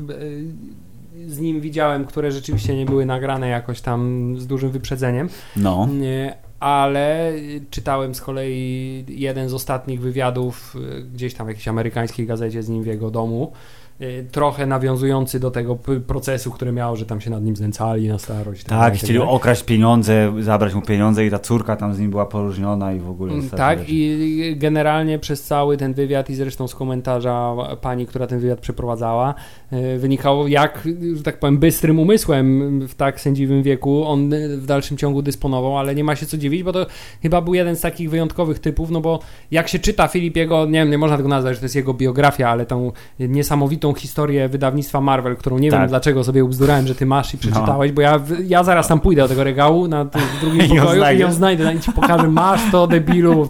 [1.27, 5.88] z nim widziałem, które rzeczywiście nie były nagrane jakoś tam z dużym wyprzedzeniem, No.
[5.93, 11.69] Nie, ale y, czytałem z kolei jeden z ostatnich wywiadów y, gdzieś tam w jakiejś
[11.69, 13.88] amerykańskiej gazecie z nim w jego domu, y,
[14.32, 18.64] trochę nawiązujący do tego procesu, który miał, że tam się nad nim znęcali na starość.
[18.64, 19.34] Tak, dalej, chcieli dalej.
[19.34, 23.11] okraść pieniądze, zabrać mu pieniądze i ta córka tam z nim była poróżniona i w
[23.11, 23.32] ogóle.
[23.32, 23.90] Mm, Tak, rzeczy.
[23.92, 29.34] i generalnie przez cały ten wywiad i zresztą z komentarza pani, która ten wywiad przeprowadzała,
[29.72, 34.66] y, wynikało jak, że tak powiem, bystrym umysłem w tak sędziwym wieku on y, w
[34.66, 36.87] dalszym ciągu dysponował, ale nie ma się co dziwić, bo to
[37.22, 40.90] chyba był jeden z takich wyjątkowych typów, no bo jak się czyta Filipiego, nie wiem,
[40.90, 45.37] nie można tego nazwać, że to jest jego biografia, ale tą niesamowitą historię wydawnictwa Marvel,
[45.37, 45.79] którą nie Tak.
[45.79, 45.83] No.
[45.83, 49.22] wiem dlaczego sobie ubzdurałem, że ty masz i przeczytałeś, bo ja, ja zaraz tam pójdę
[49.22, 50.07] do tego regału na
[50.40, 53.48] drugim pokoju i ją znajdę i ci pokażę, masz to debilu,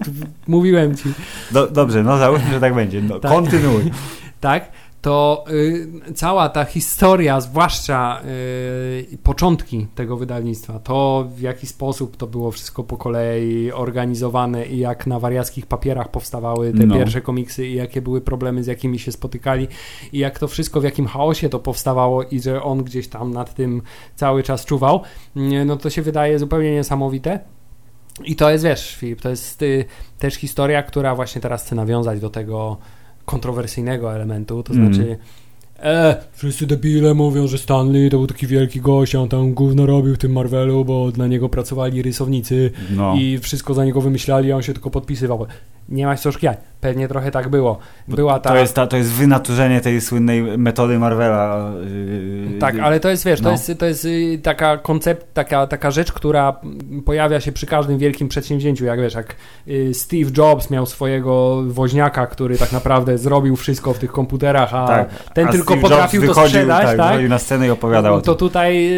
[0.48, 1.04] mówiłem ci,
[1.50, 3.02] Do, dobrze, no załóżmy, że tak będzie.
[3.02, 3.30] No, Tak.
[3.32, 3.82] Kontynuuj.
[4.40, 4.68] tak?
[5.02, 8.20] To y, cała ta historia, zwłaszcza
[9.12, 14.78] y, początki tego wydawnictwa, to w jaki sposób to było wszystko po kolei organizowane i
[14.78, 16.94] jak na wariackich papierach powstawały te No.
[16.94, 19.68] pierwsze komiksy i jakie były problemy, z jakimi się spotykali
[20.12, 23.54] i jak to wszystko, w jakim chaosie to powstawało i że on gdzieś tam nad
[23.54, 23.82] tym
[24.16, 25.02] cały czas czuwał,
[25.36, 27.40] nie, no to się wydaje zupełnie niesamowite.
[28.24, 29.84] I to jest, wiesz, Filip, to jest y,
[30.18, 32.76] też historia, która właśnie teraz chce nawiązać do tego
[33.28, 34.94] kontrowersyjnego elementu, to Mm.
[34.94, 35.16] znaczy
[35.82, 40.14] e, wszyscy debile mówią, że Stanley to był taki wielki gość, on tam gówno robił
[40.14, 43.14] w tym Marvelu, bo dla niego pracowali rysownicy No.
[43.16, 45.46] i wszystko za niego wymyślali, a on się tylko podpisywał.
[45.88, 46.58] Nie ma co szkiać.
[46.80, 47.78] Pewnie trochę tak było.
[48.08, 48.50] Była ta...
[48.50, 51.72] To, jest ta, to jest wynaturzenie tej słynnej metody Marvela.
[52.52, 53.50] yy, Tak, ale to jest, wiesz, to no.
[53.50, 56.60] jest, to jest y, taka koncept, taka, taka rzecz, która
[57.04, 59.36] pojawia się przy każdym wielkim przedsięwzięciu, jak wiesz, jak
[59.92, 65.08] Steve Jobs miał swojego woźniaka, który tak naprawdę zrobił wszystko w tych komputerach, a Tak,
[65.34, 66.96] ten a tylko Steve potrafił Jobs to wychodził, sprzedać, tak?
[66.96, 67.28] tak?
[67.28, 68.90] na scenę i opowiadał o to tutaj,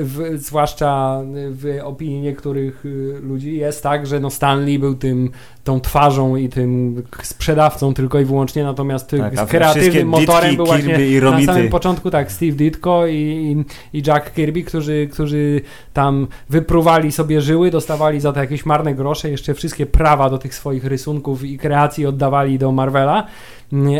[0.00, 2.84] w, zwłaszcza w opinii niektórych
[3.22, 5.30] ludzi, jest tak, że no Stanley był tym,
[5.64, 6.05] tą twarzą
[6.36, 11.46] i tym sprzedawcą tylko i wyłącznie, natomiast Tak, kreatywnym motorem Ditki, był właśnie Kirby i
[11.46, 15.60] na samym początku tak Steve Ditko i, i, Jack Kirby, którzy, którzy
[15.92, 20.54] tam wypruwali sobie żyły, dostawali za to jakieś marne grosze, jeszcze wszystkie prawa do tych
[20.54, 23.26] swoich rysunków i kreacji oddawali do Marvela,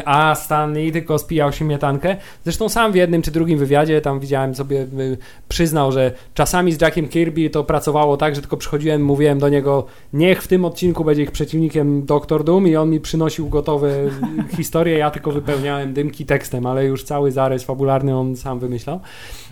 [0.04, 2.16] a Stanley tylko spijał się mietankę.
[2.44, 6.80] Zresztą sam w jednym czy drugim wywiadzie tam widziałem sobie, y, przyznał, że czasami z
[6.80, 11.04] Jackiem Kirby to pracowało tak, że tylko przychodziłem, mówiłem do niego, niech w tym odcinku
[11.04, 14.10] będzie ich przeciwnikiem Doktor Doom i on mi przynosił gotowe y,
[14.56, 19.00] historie, ja tylko wypełniałem dymki tekstem, ale już cały zarys fabularny on sam wymyślał.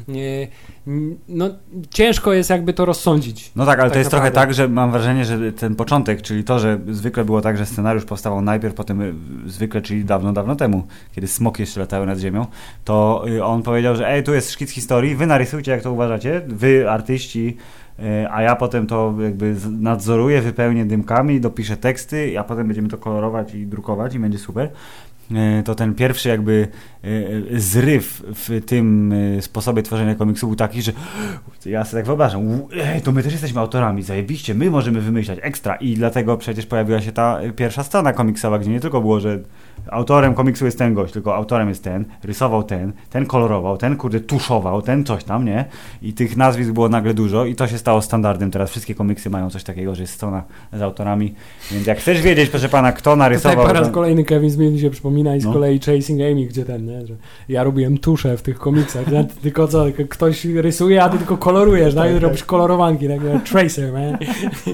[0.08, 0.48] Nie,
[1.28, 1.48] No,
[1.90, 3.52] ciężko jest jakby to rozsądzić.
[3.56, 4.46] No tak, ale to tak jest trochę naprawdę.
[4.46, 8.04] tak, że mam wrażenie, że ten początek, czyli to, że zwykle było tak, że scenariusz
[8.04, 9.14] powstawał najpierw, potem y,
[9.46, 12.46] zwykle, czyli dawno, dawno temu, kiedy smoki jeszcze latały nad ziemią,
[12.84, 16.42] to y, on powiedział, że ej, tu jest szkic historii, wy narysujcie jak to uważacie,
[16.46, 17.56] wy artyści,
[17.98, 22.98] y, a ja potem to jakby nadzoruję, wypełnię dymkami, dopiszę teksty, a potem będziemy to
[22.98, 24.70] kolorować i drukować i będzie super.
[25.30, 26.68] Y, To ten pierwszy jakby
[27.56, 30.92] zryw w tym y, sposobie tworzenia komiksu był taki, że
[31.66, 35.38] ja sobie tak wyobrażam, "U, ej, to my też jesteśmy autorami, zajebiście, my możemy wymyślać
[35.42, 39.38] ekstra i dlatego przecież pojawiła się ta pierwsza strona komiksowa, gdzie nie tylko było, że
[39.90, 44.20] autorem komiksu jest ten gość, tylko autorem jest ten, rysował ten, ten kolorował, ten kurde
[44.20, 45.64] tuszował, ten coś tam, nie?
[46.02, 48.50] I tych nazwisk było nagle dużo i to się stało standardem.
[48.50, 51.34] Teraz wszystkie komiksy mają coś takiego, że jest strona z autorami.
[51.72, 53.56] Więc jak chcesz wiedzieć, proszę pana, kto narysował...
[53.56, 55.52] Tutaj po raz to- kolejny Kevin Smith mi się przypomina i z No.
[55.52, 56.93] kolei Chasing Amy, gdzie ten, nie?
[57.06, 57.14] Że
[57.48, 59.24] ja robiłem tusze w tych komiksach, nie?
[59.24, 62.04] Ty tylko co, ktoś rysuje, a ty tylko kolorujesz, tak?
[62.04, 62.22] Tak, tak.
[62.22, 63.20] Robisz kolorowanki, tak?
[63.44, 64.16] Tracer, man.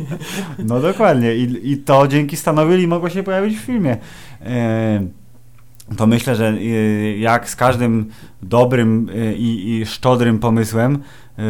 [0.69, 1.35] No dokładnie.
[1.37, 3.97] I, I to dzięki Stanowi mogło się pojawić w filmie.
[4.47, 5.01] E,
[5.97, 8.11] To myślę, że e, jak z każdym
[8.43, 11.43] dobrym e, i, i szczodrym pomysłem e,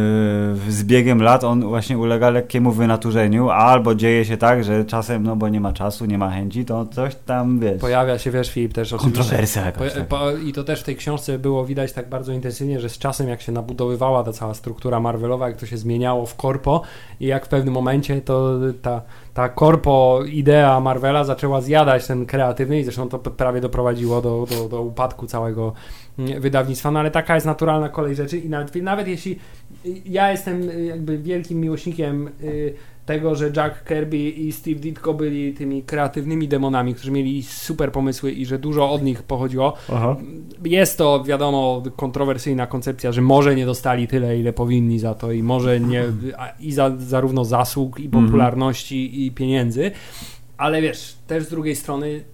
[0.69, 5.37] z biegiem lat on właśnie ulega lekkiemu wynaturzeniu, albo dzieje się tak, że czasem, no
[5.37, 8.73] bo nie ma czasu, nie ma chęci, to coś tam, wiesz, Pojawia się, wiesz, Filip,
[8.73, 9.95] też kontrowersja Po, jakaś.
[9.95, 10.09] tak.
[10.09, 13.29] po, I to też w tej książce było widać tak bardzo intensywnie, że z czasem
[13.29, 16.83] jak się nabudowywała ta cała struktura Marvelowa, jak to się zmieniało w korpo
[17.21, 19.03] i jak w pewnym momencie to ta,
[19.35, 24.69] ta korpo idea Marvela zaczęła zjadać ten kreatywny i zresztą to prawie doprowadziło do, do,
[24.69, 25.73] do upadku całego
[26.41, 29.39] wydawnictwa, no ale taka jest naturalna kolej rzeczy i nawet, nawet jeśli
[30.05, 32.75] ja jestem y, jakby wielkim miłośnikiem y,
[33.07, 38.33] tego, że Jack Kirby i Steve Ditko byli tymi kreatywnymi demonami, którzy mieli super pomysły
[38.33, 39.77] i że dużo od nich pochodziło.
[39.93, 40.17] Aha.
[40.65, 45.43] Jest to, wiadomo, kontrowersyjna koncepcja, że może nie dostali tyle, ile powinni za to i
[45.43, 46.05] może nie,
[46.61, 48.25] i za, zarówno zasług, i Mhm.
[48.25, 49.91] popularności, i pieniędzy,
[50.57, 52.25] ale wiesz, też z drugiej strony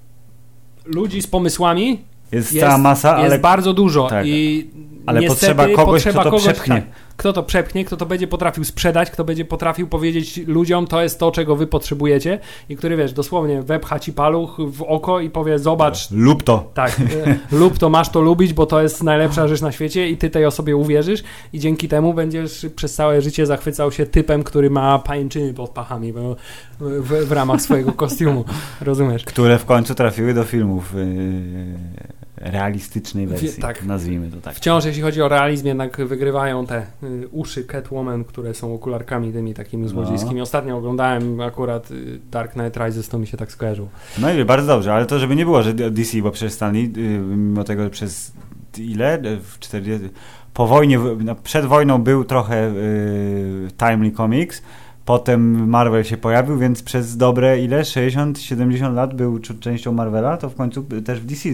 [0.85, 1.99] ludzi z pomysłami
[2.33, 4.27] Jest, jest, cała masa, jest ale, bardzo dużo tak.
[4.27, 4.71] i
[5.07, 6.75] ale niestety potrzeba kogoś, potrzeba kto to kogoś, przepchnie.
[6.75, 6.85] tak,
[7.16, 11.18] kto to przepchnie, kto to będzie potrafił sprzedać, kto będzie potrafił powiedzieć ludziom, to jest
[11.18, 15.59] to, czego wy potrzebujecie i który, wiesz, dosłownie wepcha ci paluch w oko i powie,
[15.59, 16.70] zobacz, Lub to.
[16.74, 20.16] tak, e, lub to masz to lubić, bo to jest najlepsza rzecz na świecie i
[20.16, 24.70] ty tej osobie uwierzysz i dzięki temu będziesz przez całe życie zachwycał się typem, który
[24.70, 26.37] ma pajęczyny pod pachami bo,
[26.81, 28.44] w, w ramach swojego kostiumu,
[28.81, 29.24] rozumiesz?
[29.24, 33.85] Które w końcu trafiły do filmów yy, realistycznej Wie- wersji, tak.
[33.85, 34.55] nazwijmy to tak.
[34.55, 39.55] Wciąż jeśli chodzi o realizm, jednak wygrywają te y, uszy Catwoman, które są okularkami tymi
[39.55, 39.88] takimi No.
[39.88, 40.40] złodziejskimi.
[40.40, 43.88] Ostatnio oglądałem akurat y, Dark Knight Rises, to mi się tak skojarzył.
[44.18, 47.18] No i bardzo dobrze, ale to żeby nie było, że DC, bo przecież Stanley, yy,
[47.18, 48.33] mimo tego, że przez
[48.79, 49.18] ile?
[49.42, 50.09] W 40...
[50.55, 54.62] Po wojnie, no, przed wojną był trochę yy, Timely Comics,
[55.07, 57.83] potem Marvel się pojawił, więc przez dobre ile?
[57.83, 61.49] 60-70 lat był częścią Marvela, to w końcu też w DC.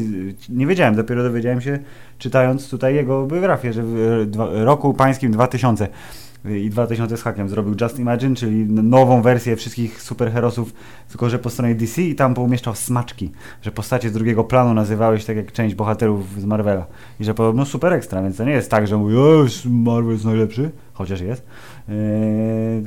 [0.49, 1.79] Nie wiedziałem, dopiero dowiedziałem się,
[2.19, 5.89] czytając tutaj jego biografię, że w dwa, roku pańskim 2000
[6.45, 10.75] i 2000 z hakiem zrobił Just Imagine, czyli nową wersję wszystkich superherosów,
[11.09, 13.31] tylko że po stronie DC i tam poumieszczał smaczki,
[13.63, 16.87] że postacie z drugiego planu nazywały się tak jak część bohaterów z Marvela
[17.21, 20.25] i że podobno super ekstra, więc to nie jest tak, że mówi, o, Marvel jest
[20.25, 21.47] najlepszy, chociaż jest,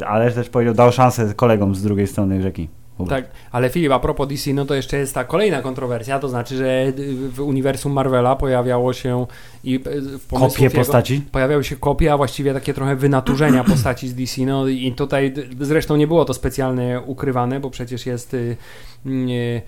[0.08, 2.70] ale też powiedział, dał szansę kolegom z drugiej strony rzeki.
[3.10, 6.56] Tak, ale Filip, a propos DC, no to jeszcze jest ta kolejna kontrowersja, to znaczy,
[6.58, 6.94] że y,
[7.30, 9.26] w uniwersum Marvela pojawiało się
[9.64, 11.22] i y, w Kopie jego- postaci?
[11.32, 14.42] pojawiały się kopie, a właściwie takie trochę wynaturzenia postaci z DC.
[14.42, 18.58] No i tutaj d- zresztą nie było to specjalnie ukrywane, bo przecież jest y,
[19.06, 19.62] y,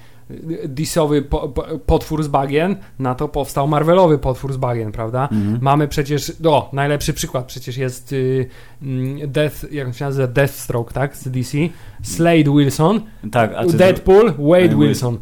[0.68, 5.30] DC-owy po, po, potwór z bagien, na to powstał Marvelowy potwór z bagien, prawda?
[5.32, 5.58] Mhm.
[5.62, 8.50] Mamy przecież, o, najlepszy przykład przecież jest y,
[8.82, 11.58] mm, Death, jak się nazywa, Deathstroke, tak, z DC,
[12.04, 15.18] Slade Wilson, Tak, a Deadpool, Wade Wade Wilson.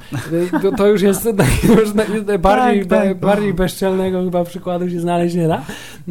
[0.62, 1.26] To, to już jest
[1.80, 1.94] już
[2.40, 3.20] bardziej, Tak, tak.
[3.20, 5.62] ba- bardziej bezczelnego chyba przykładu się znaleźć nie da.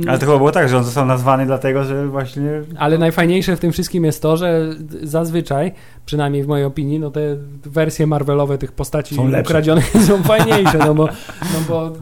[0.08, 3.60] Ale to chyba było tak, że on został nazwany dlatego, że właśnie Ale najfajniejsze w
[3.60, 4.70] tym wszystkim jest to, że
[5.02, 5.72] zazwyczaj,
[6.06, 7.20] przynajmniej w mojej opinii, no te
[7.64, 9.50] wersje Marvelowe tych postaci Są lepsze.
[9.50, 11.06] ukradzionych są fajniejsze, no bo,
[11.54, 11.92] no bo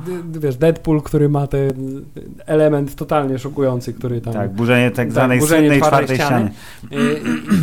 [0.40, 2.02] wiesz, Deadpool, który ma ten
[2.46, 4.32] element totalnie szokujący, który tam...
[4.34, 6.50] tak, burzenie tak zwanej burzenie słynnej twardej czwartej ściany.
[6.88, 7.02] ściany.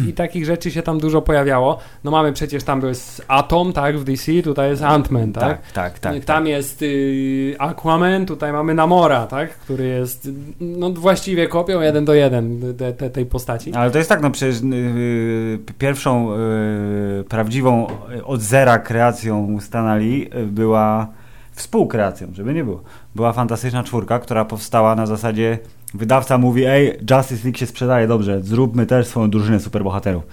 [0.03, 1.77] I, i, I takich rzeczy się tam dużo pojawiało.
[2.03, 5.43] No mamy przecież tam jest Atom, tak, w DC, tutaj jest Ant-Man, tak?
[5.43, 6.25] Tak, tak, tak.
[6.25, 9.49] Tam jest y, Aquaman, tutaj mamy Namora, tak?
[9.49, 13.73] Który jest no, właściwie kopią jeden do jeden te, te, tej postaci.
[13.73, 20.29] Ale to jest tak, no przecież yy, pierwszą yy, prawdziwą yy, od zera kreacją Stanley
[20.35, 21.07] yy, była
[21.51, 22.81] współkreacją, żeby nie było.
[23.15, 25.59] Była fantastyczna czwórka, która powstała na zasadzie
[25.93, 30.23] wydawca mówi, ej, Justice League się sprzedaje dobrze, zróbmy też swoją drużynę superbohaterów.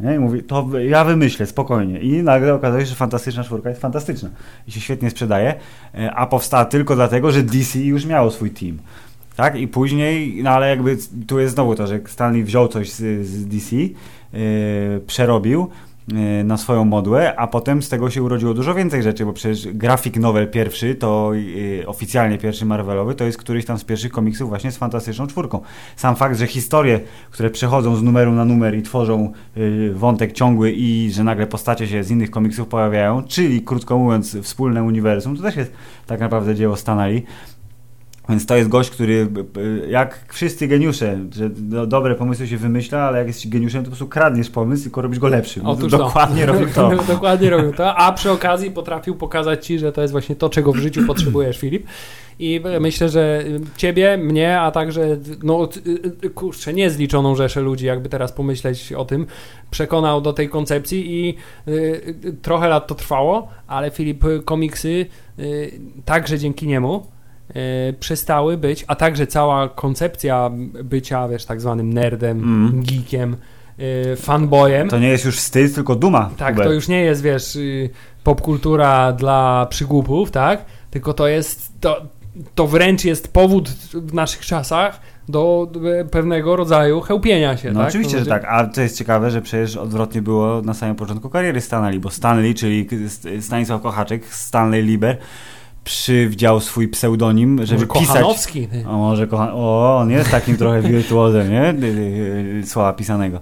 [0.00, 0.14] Nie?
[0.14, 2.00] I mówi, to ja wymyślę, spokojnie.
[2.00, 4.30] I nagle okazuje się, że fantastyczna czwórka jest fantastyczna
[4.68, 5.54] i się świetnie sprzedaje,
[5.94, 8.78] yy, a powstała tylko dlatego, że DC już miało swój team.
[9.36, 13.26] Tak, i później, no ale jakby tu jest znowu to, że Stanley wziął coś z,
[13.26, 13.92] z DC, yy,
[15.06, 15.93] przerobił e,
[16.44, 20.16] na swoją modłę, a potem z tego się urodziło dużo więcej rzeczy, bo przecież grafik
[20.16, 21.32] novel pierwszy, to
[21.82, 25.60] e, oficjalnie pierwszy Marvelowy, to jest któryś tam z pierwszych komiksów właśnie z Fantastyczną Czwórką.
[25.96, 30.72] Sam fakt, że historie, które przechodzą z numeru na numer i tworzą e, wątek ciągły
[30.72, 35.42] i że nagle postacie się z innych komiksów pojawiają, czyli krótko mówiąc wspólne uniwersum, to
[35.42, 35.72] też jest
[36.06, 37.24] tak naprawdę dzieło Stanley.
[38.28, 39.28] Więc to jest gość, który
[39.88, 43.90] jak wszyscy geniusze, że do, dobre pomysły się wymyśla, ale jak jesteś geniuszem, to po
[43.90, 45.66] prostu kradniesz pomysł, tylko robisz go lepszym.
[45.66, 46.46] Otóż dokładnie to.
[46.52, 46.90] robił to.
[47.08, 50.72] dokładnie robił to, a przy okazji potrafił pokazać ci, że to jest właśnie to, czego
[50.72, 51.86] w życiu potrzebujesz, Filip.
[52.38, 53.44] I myślę, że
[53.76, 55.68] ciebie, mnie, a także, no
[56.34, 59.26] kurczę, niezliczoną rzeszę ludzi, jakby teraz pomyśleć o tym,
[59.70, 61.34] przekonał do tej koncepcji i
[61.68, 65.06] y, trochę lat to trwało, ale Filip, komiksy
[65.38, 67.13] y, także dzięki niemu
[68.00, 70.50] przestały być, a także cała koncepcja
[70.84, 72.82] bycia, wiesz, tak zwanym nerdem, mm.
[72.82, 73.36] geekiem,
[74.12, 74.88] y, fanboyem.
[74.88, 76.30] To nie jest już wstyd, tylko duma.
[76.36, 76.68] Tak, Hubert.
[76.68, 77.90] to już nie jest, wiesz, y,
[78.24, 80.64] popkultura dla przygłupów, tak?
[80.90, 82.02] Tylko to jest, to,
[82.54, 85.72] to wręcz jest powód w naszych czasach do
[86.10, 87.72] pewnego rodzaju chełpienia się.
[87.72, 87.88] No tak?
[87.88, 91.30] oczywiście, to że tak, a to jest ciekawe, że przecież odwrotnie było na samym początku
[91.30, 92.88] kariery Stanley, bo Stanley, czyli
[93.40, 95.18] Stanisław Kochaczek, Stanley Liber,
[95.84, 98.08] przywdział swój pseudonim, żeby może pisać...
[98.08, 98.68] Kochanowski.
[98.88, 99.50] O, może Kochan...
[99.52, 101.70] O, on jest takim trochę wirtuozem, nie?
[101.70, 103.40] Y, y, y, słowa pisanego.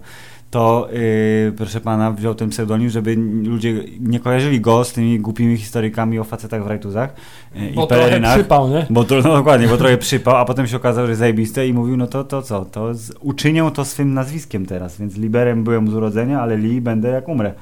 [0.51, 5.57] To, yy, proszę pana, wziął ten pseudonim, żeby ludzie nie kojarzyli go z tymi głupimi
[5.57, 7.15] historykami o facetach w rajtuzach
[7.55, 8.87] yy, bo i przypał, nie?
[8.91, 12.07] Bo, no dokładnie, bo trochę przypał, a potem się okazało, że zajebiste i mówił, no
[12.07, 16.41] to, to co, to z, uczynię to swym nazwiskiem teraz, więc Liberem byłem z urodzenia,
[16.41, 17.55] ale Li będę jak umrę.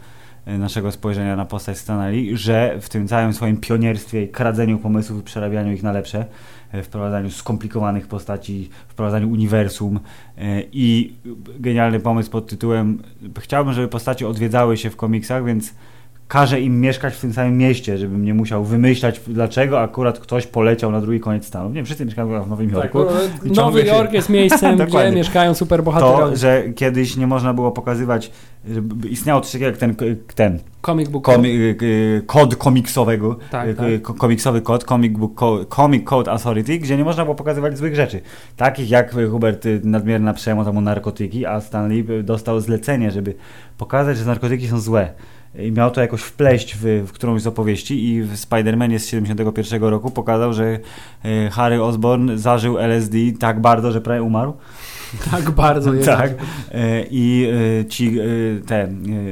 [0.47, 5.23] y, naszego spojrzenia na postać Stanley, że w tym całym swoim pionierstwie, kradzeniu pomysłów i
[5.23, 6.25] przerabianiu ich na lepsze,
[6.75, 9.99] y, wprowadzaniu skomplikowanych postaci, wprowadzaniu uniwersum
[10.71, 11.13] i
[11.59, 13.03] genialny pomysł pod tytułem
[13.39, 15.73] chciałbym, żeby postacie odwiedzały się w komiksach, więc
[16.29, 20.91] każe im mieszkać w tym samym mieście, żebym nie musiał wymyślać, dlaczego akurat ktoś poleciał
[20.91, 21.69] na drugi koniec stanu.
[21.69, 23.05] Nie wszyscy mieszkają w Nowym tak, Jorku.
[23.05, 26.31] Tak, Nowy Jork jest miejscem, gdzie mieszkają superbohaterowie.
[26.31, 28.31] To, że kiedyś nie można było pokazywać,
[29.09, 29.95] istniało coś takiego jak ten,
[30.35, 34.17] ten Comic book komi, y, y, kod komiksowego, tak, y, tak.
[34.17, 38.21] komiksowy kod, comic, book comic Code Authority, gdzie nie można było pokazywać złych rzeczy.
[38.57, 43.35] Takich jak Hubert nadmierna przemoc albo narkotyki, a Stanley dostał zlecenie, żeby
[43.77, 45.13] pokazać, że narkotyki są złe
[45.55, 49.83] i miał to jakoś wpleść w, w którąś z opowieści i w Spider-Manie z 71
[49.83, 50.79] roku pokazał, że
[51.23, 54.53] e, Harry Osborn zażył LSD tak bardzo, że prawie umarł.
[55.31, 56.07] Tak bardzo jest.
[56.07, 56.31] tak.
[56.71, 58.17] E, I e, ci
[58.65, 58.87] te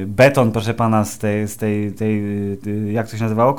[0.06, 2.22] beton, proszę pana, z tej, z tej, tej
[2.92, 3.56] jak to się nazywało?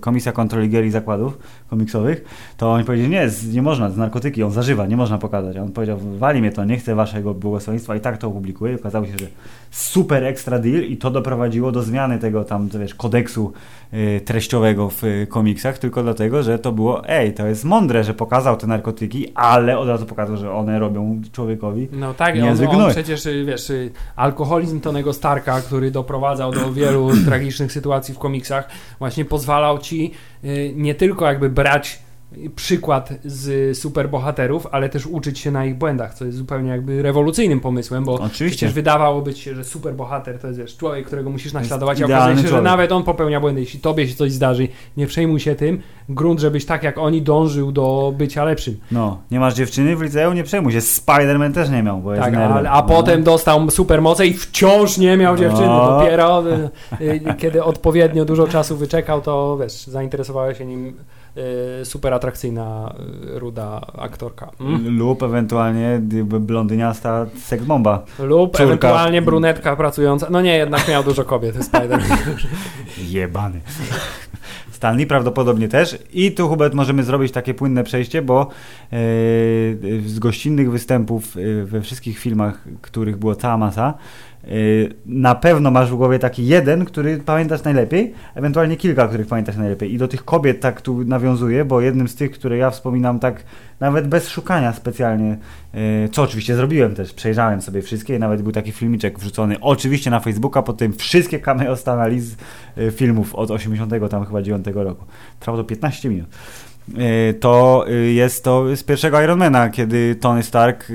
[0.00, 1.38] Komisja Kontroli Gier i Zakładów
[1.70, 2.24] komiksowych,
[2.56, 5.56] to oni powiedzieli, nie, nie można, z narkotyki, on zażywa, nie można pokazać.
[5.56, 8.72] A on powiedział, wali mnie to, nie chcę waszego błogosławieństwa i tak to opublikuje.
[8.72, 9.26] I okazało się, że
[9.70, 13.52] super extra deal i to doprowadziło do zmiany tego tam, wiesz, kodeksu
[14.24, 18.56] treściowego w y, komiksach, tylko dlatego, że to było, ej, to jest mądre, że pokazał
[18.56, 23.26] te narkotyki, ale od razu pokazał, że one robią człowiekowi No tak, on, on przecież,
[23.26, 29.24] y, wiesz, y, alkoholizm Tonego Starka, który doprowadzał do wielu tragicznych sytuacji w komiksach, właśnie
[29.24, 30.12] pozwalał ci
[30.44, 31.98] y, nie tylko jakby brać
[32.56, 37.60] przykład z superbohaterów, ale też uczyć się na ich błędach, co jest zupełnie jakby rewolucyjnym
[37.60, 38.46] pomysłem, bo Oczywiście.
[38.48, 42.42] przecież wydawałoby się, że superbohater to jest wiesz, człowiek, którego musisz naśladować, a okazuje się,
[42.42, 42.64] że człowiek.
[42.64, 43.60] nawet on popełnia błędy.
[43.60, 45.80] Jeśli tobie się coś zdarzy, nie przejmuj się tym.
[46.08, 48.76] Grunt, żebyś tak jak oni dążył do bycia lepszym.
[48.92, 50.78] No, nie masz dziewczyny w liceum, nie przejmuj się.
[50.78, 52.52] Spider-Man też nie miał, bo jest Tak, nerdem.
[52.56, 52.82] ale, a No.
[52.82, 55.66] potem dostał supermoce i wciąż nie miał dziewczyny.
[55.66, 55.98] No.
[56.00, 60.94] Dopiero y, y, kiedy odpowiednio dużo czasu wyczekał, to wiesz, zainteresowała się nim
[61.84, 62.94] super atrakcyjna
[63.34, 64.50] y, ruda aktorka.
[64.60, 64.98] Mm?
[64.98, 66.00] Lub ewentualnie
[66.40, 68.04] blondyniasta seksbomba.
[68.18, 68.64] Lub Córka.
[68.64, 70.26] ewentualnie brunetka pracująca.
[70.30, 72.00] No nie, jednak miał dużo kobiet, Spider.
[73.12, 73.60] Jebany.
[74.82, 75.98] Stanley prawdopodobnie też.
[76.12, 78.96] I tu, Hubert, możemy zrobić takie płynne przejście, bo e,
[80.06, 83.94] z gościnnych występów e, we wszystkich filmach, których było cała masa,
[85.06, 89.94] na pewno masz w głowie taki jeden, który pamiętasz najlepiej, ewentualnie kilka, których pamiętasz najlepiej.
[89.94, 93.44] I do tych kobiet tak tu nawiązuję, bo jednym z tych, które ja wspominam tak
[93.80, 95.38] nawet bez szukania specjalnie,
[95.74, 100.10] e, co oczywiście zrobiłem też, przejrzałem sobie wszystkie i nawet był taki filmiczek wrzucony oczywiście
[100.10, 101.84] na Facebooka, potem wszystkie cameo z
[102.76, 105.04] e, filmów od 80 tam chyba 9 roku.
[105.40, 106.28] Trwało to 15 minut.
[106.98, 110.92] E, To e, jest to z pierwszego Ironmana, kiedy Tony Stark e,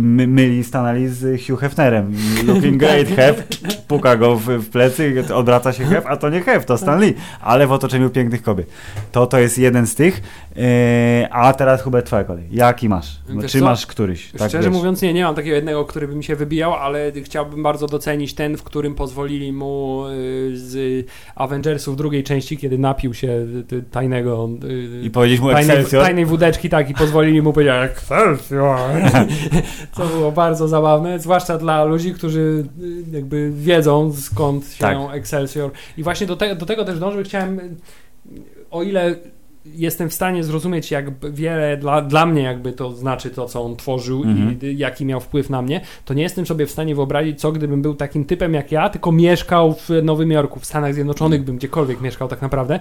[0.00, 2.14] my, myli Stana Lee z Hugh Hefnerem.
[2.46, 3.44] Looking great, Hef,
[3.88, 7.14] puka go w, w plecy, odwraca się Hef, a to nie Hef, to Stan Lee,
[7.40, 8.66] ale w otoczeniu pięknych kobiet.
[9.12, 10.22] To to jest jeden z tych.
[10.56, 12.44] E, A teraz Hubert, twoja kolej.
[12.50, 13.16] Jaki masz?
[13.28, 13.64] Wiesz Czy co?
[13.64, 14.32] masz któryś?
[14.32, 14.78] Tak, Szczerze wiesz.
[14.78, 18.34] mówiąc, nie, nie mam takiego jednego, który by mi się wybijał, ale chciałbym bardzo docenić
[18.34, 23.28] ten, w którym pozwolili mu y, z Avengersów drugiej części, kiedy napił się
[23.72, 24.48] y, tajnego.
[24.64, 26.04] y, I powiedzieć mu tajnej, Excelsior.
[26.04, 28.78] tajnej wódeczki, tak, i pozwolili mu powiedzieć Excelsior.
[29.96, 34.98] Co było bardzo zabawne, zwłaszcza dla ludzi, którzy y, jakby wiedzą skąd się Tak.
[35.12, 35.70] Excelsior.
[35.96, 37.22] I właśnie do, te, do tego też dążył.
[37.24, 37.76] Chciałem, y,
[38.70, 39.14] o ile
[39.74, 43.76] jestem w stanie zrozumieć, jak wiele dla, dla mnie jakby to znaczy to, co on
[43.76, 44.58] tworzył Mhm.
[44.62, 47.82] i jaki miał wpływ na mnie, to nie jestem sobie w stanie wyobrazić, co gdybym
[47.82, 52.00] był takim typem jak ja, tylko mieszkał w Nowym Jorku, w Stanach Zjednoczonych bym gdziekolwiek
[52.00, 52.80] mieszkał tak naprawdę.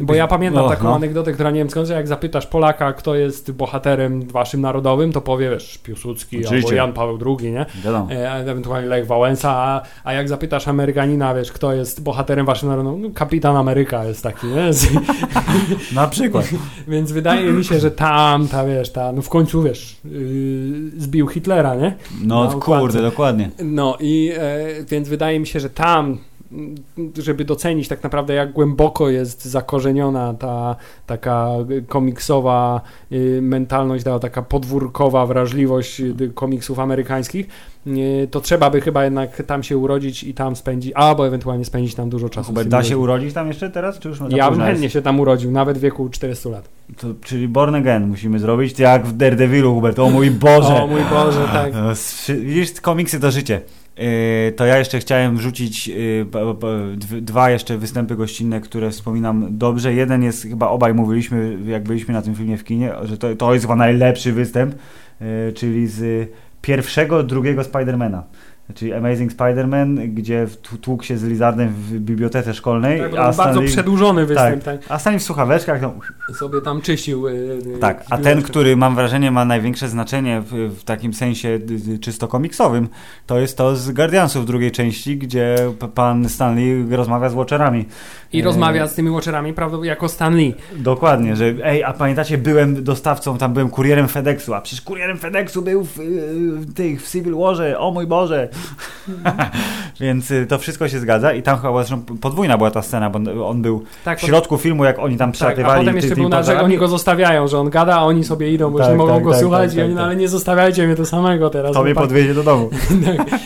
[0.00, 0.94] Bo ja pamiętam O, taką no.
[0.94, 5.20] anegdotę, która nie wiem skąd, że jak zapytasz Polaka, kto jest bohaterem waszym narodowym, to
[5.20, 6.74] powie, wiesz, Piłsudski albo Oczywiście.
[6.76, 7.66] Jan Paweł II, nie?
[7.84, 8.12] Wiadomo.
[8.12, 13.02] E, ewentualnie Lech Wałęsa, a, a jak zapytasz Amerykanina, wiesz, kto jest bohaterem waszym narodowym,
[13.02, 14.68] no, kapitan Ameryka jest taki, nie?
[15.92, 16.48] Na przykład.
[16.88, 21.28] Więc wydaje mi się, że tam, ta wiesz, ta, no w końcu, wiesz, yy, zbił
[21.28, 21.96] Hitlera, nie?
[22.24, 23.50] No kurde, dokładnie.
[23.64, 26.18] No i e, więc wydaje mi się, że tam,
[27.18, 30.76] żeby docenić tak naprawdę, jak głęboko jest zakorzeniona ta
[31.06, 31.50] taka
[31.88, 32.80] komiksowa
[33.12, 37.46] y, mentalność, ta taka podwórkowa wrażliwość y, komiksów amerykańskich,
[37.86, 41.94] y, to trzeba by chyba jednak tam się urodzić i tam spędzić, albo ewentualnie spędzić
[41.94, 42.54] tam dużo czasu.
[42.60, 45.50] Z da się urodzić tam jeszcze teraz, czy już Ja bym chętnie się tam urodził,
[45.50, 46.68] nawet w wieku 400 lat.
[46.96, 49.98] To, czyli Born Again musimy zrobić, jak w Daredevilu, Hubert.
[49.98, 50.82] O mój Boże!
[50.82, 51.72] O mój Boże, tak.
[52.44, 53.60] Widzisz, komiksy to życie.
[53.98, 56.26] Yy, to ja jeszcze chciałem wrzucić yy,
[57.20, 59.94] dwa jeszcze występy gościnne, które wspominam dobrze.
[59.94, 63.54] Jeden jest, chyba obaj mówiliśmy, jak byliśmy na tym filmie w kinie, że to, to
[63.54, 64.74] jest chyba najlepszy występ,
[65.20, 66.30] yy, czyli z
[66.62, 68.24] pierwszego, drugiego Spidermana.
[68.74, 70.46] Czyli Amazing Spider-Man, gdzie
[70.80, 74.80] tłukł się z Lizardem w bibliotece szkolnej, Tak, a, był bardzo Stanley, przedłużony występ, tak.
[74.88, 75.92] a Stanley w słuchaweczkach tam
[76.38, 77.28] Sobie tam czyścił.
[77.28, 77.32] y,
[77.76, 81.58] y, tak, a ten, który mam wrażenie ma największe znaczenie w, w takim sensie
[82.00, 82.88] czysto komiksowym,
[83.26, 85.56] to jest to z Guardiansów drugiej części, gdzie
[85.94, 87.84] pan Stanley rozmawia z Watcherami.
[88.32, 90.54] I E, rozmawia z tymi Watcherami prawdopodobnie jako Stan Lee.
[90.76, 95.62] Dokładnie, że ej, a pamiętacie, byłem dostawcą, tam byłem kurierem FedExu, a przecież kurierem FedExu
[95.62, 96.04] był w, y,
[96.50, 98.48] w tych, w Civil Warze, o mój Boże.
[100.00, 103.48] Więc y, to wszystko się zgadza i tam chyba zresztą podwójna była ta scena, bo
[103.48, 106.28] on był Tak, w środku filmu, jak oni tam tak, a przelatywali potem jeszcze był
[106.28, 108.92] na, że oni go zostawiają, że on gada, a oni sobie idą, bo już Tak,
[108.92, 110.06] nie mogą tak, go tak, słuchać tak, i oni, tak, no tak.
[110.06, 111.72] ale nie zostawiajcie mnie to samego teraz.
[111.72, 112.70] To mnie pan- podwiezie do domu.
[113.16, 113.40] tak.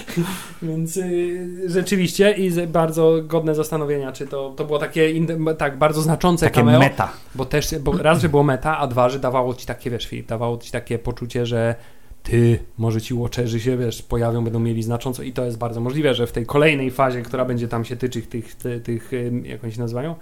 [0.63, 5.27] Więc y, rzeczywiście i bardzo godne zastanowienia, czy to, to było takie
[5.59, 7.09] tak bardzo znaczące Takie cameo, meta.
[7.35, 10.27] bo też, bo raz, że było meta, a dwa, że dawało ci takie, wiesz Filip,
[10.27, 11.75] dawało ci takie poczucie, że
[12.23, 16.15] ty, może ci watcherzy się, wiesz, pojawią, będą mieli znacząco i to jest bardzo możliwe,
[16.15, 19.11] że w tej kolejnej fazie, która będzie tam się tyczyć tych, tych, tych
[19.45, 20.15] jak oni się nazywają?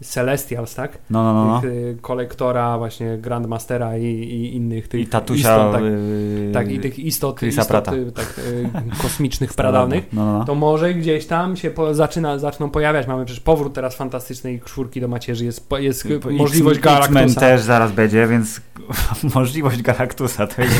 [0.00, 0.98] Celestials, tak?
[1.10, 1.46] No, no, no.
[1.54, 1.60] no.
[1.60, 5.38] Tych y, kolektora, właśnie Grandmastera i, i innych tych I tatusia.
[5.56, 8.70] istot, tak, yy, tak, i tych istot, istot y, tak, y,
[9.02, 10.44] kosmicznych, pradawnych, No, no, no.
[10.44, 13.06] to może gdzieś tam się po, zaczyna, zaczną pojawiać.
[13.06, 17.60] Mamy przecież powrót teraz fantastycznej czwórki do macierzy, jest, jest X- możliwość X-Men Galactusa, też
[17.62, 18.60] zaraz będzie, więc
[19.34, 20.74] możliwość Galactusa to jest,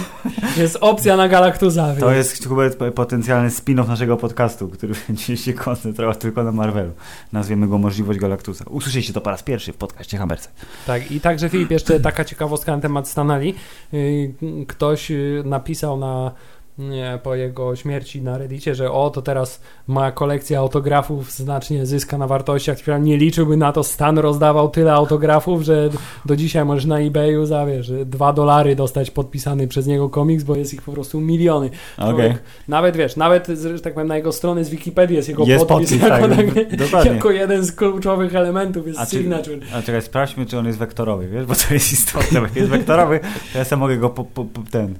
[0.58, 1.94] jest opcja na Galactusa.
[2.00, 6.90] to jest chyba po- potencjalny spin-off naszego podcastu, który będzie się koncentrował tylko na Marvelu.
[7.32, 8.49] Nazwiemy go możliwość Galactusa.
[8.50, 8.64] Robertusa.
[8.70, 10.48] Usłyszycie to po raz pierwszy w podcaście Hammerce.
[10.86, 13.54] Tak, i także Filip, jeszcze taka ciekawostka na temat Stanali.
[13.94, 14.34] Y,
[14.68, 16.32] Ktoś y, napisał na
[17.22, 22.26] po jego śmierci na Reddicie, że o, to teraz moja kolekcja autografów znacznie zyska na
[22.26, 22.76] wartościach.
[23.00, 25.90] Nie liczyłby na to, Stan rozdawał tyle autografów, że
[26.26, 30.56] do dzisiaj możesz na eBayu za, wiesz, dwa dolary dostać podpisany przez niego komiks, bo
[30.56, 31.70] jest ich po prostu miliony.
[31.98, 35.66] Człowiek- Nawet, wiesz, nawet, że tak powiem, na jego strony z Wikipedii jest jego Jest
[35.66, 37.12] podpis, podpis, jako, tak, dokładnie.
[37.12, 39.58] jako jeden z kluczowych elementów jest A czy- signature.
[39.74, 42.40] A czekaj, sprawdźmy, czy on jest wektorowy, wiesz, bo to jest istotne.
[42.40, 43.20] bo jest wektorowy,
[43.52, 44.94] to ja sam mogę go po, po, po ten...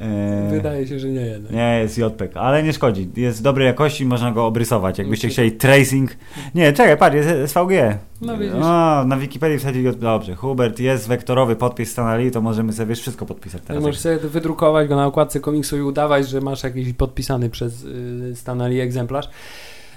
[0.00, 1.56] e, Wydaje się, że nie jeden.
[1.56, 3.10] Nie, jest JPEG, ale nie szkodzi.
[3.16, 4.98] Jest dobrej jakości, można go obrysować.
[4.98, 6.10] Jakbyście Znaczy- chcieli tracing.
[6.54, 7.98] Nie, czekaj, patrz, jest SVG.
[8.20, 8.54] No widzisz.
[8.62, 9.98] O, na Wikipedii wsadził JPEG.
[10.00, 13.82] Dobrze, Hubert, jest wektorowy podpis Stanley, to możemy sobie wiesz, wszystko podpisać teraz.
[13.82, 18.32] Możesz sobie wydrukować go na okładce komiksu i udawać, że masz jakiś podpisany przez y,
[18.36, 19.28] Stanley egzemplarz.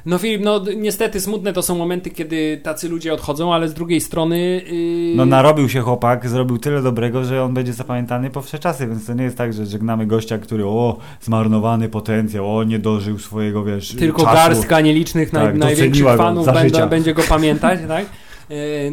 [0.05, 4.01] No Filip, no niestety smutne to są momenty, kiedy tacy ludzie odchodzą, ale z drugiej
[4.01, 4.35] strony...
[4.71, 8.87] y, No narobił się chłopak, zrobił tyle dobrego, że on będzie zapamiętany po wsze czasy,
[8.87, 13.19] więc to nie jest tak, że żegnamy gościa, który o, zmarnowany potencjał, o, nie dożył
[13.19, 14.35] swojego, wiesz, Tylko czasu.
[14.35, 18.05] garstka nielicznych naj, Tak, największych doceniła go fanów będą, będzie go pamiętać, tak?
[18.51, 18.91] Y,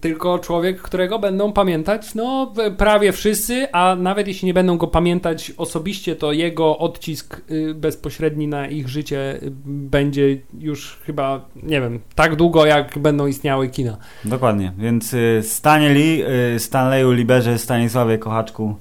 [0.00, 5.52] Tylko człowiek, którego będą pamiętać, no prawie wszyscy, a nawet jeśli nie będą go pamiętać
[5.56, 12.00] osobiście, to jego odcisk y, bezpośredni na ich życie y, będzie już chyba, nie wiem,
[12.14, 13.96] tak długo jak będą istniały kina.
[14.24, 16.22] Dokładnie, więc y, Stanieli,
[16.54, 18.74] y, Stanleyu, Liberze, Stanisławie, Kochaczku,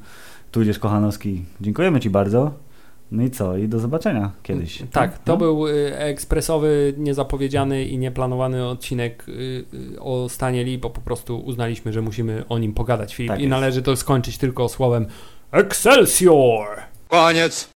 [0.51, 2.66] tudzież Kochanowski, dziękujemy Ci bardzo.
[3.11, 3.57] No i co?
[3.57, 4.83] I do zobaczenia kiedyś.
[4.91, 5.37] Tak, to No?
[5.37, 9.31] był y, ekspresowy, niezapowiedziany i nieplanowany odcinek y,
[9.95, 13.29] y, o stanie Lee, bo po prostu uznaliśmy, że musimy o nim pogadać, Filip.
[13.31, 13.49] Tak I jest.
[13.49, 15.05] należy to skończyć tylko słowem
[15.51, 16.67] Excelsior!
[17.07, 17.65] Koniec.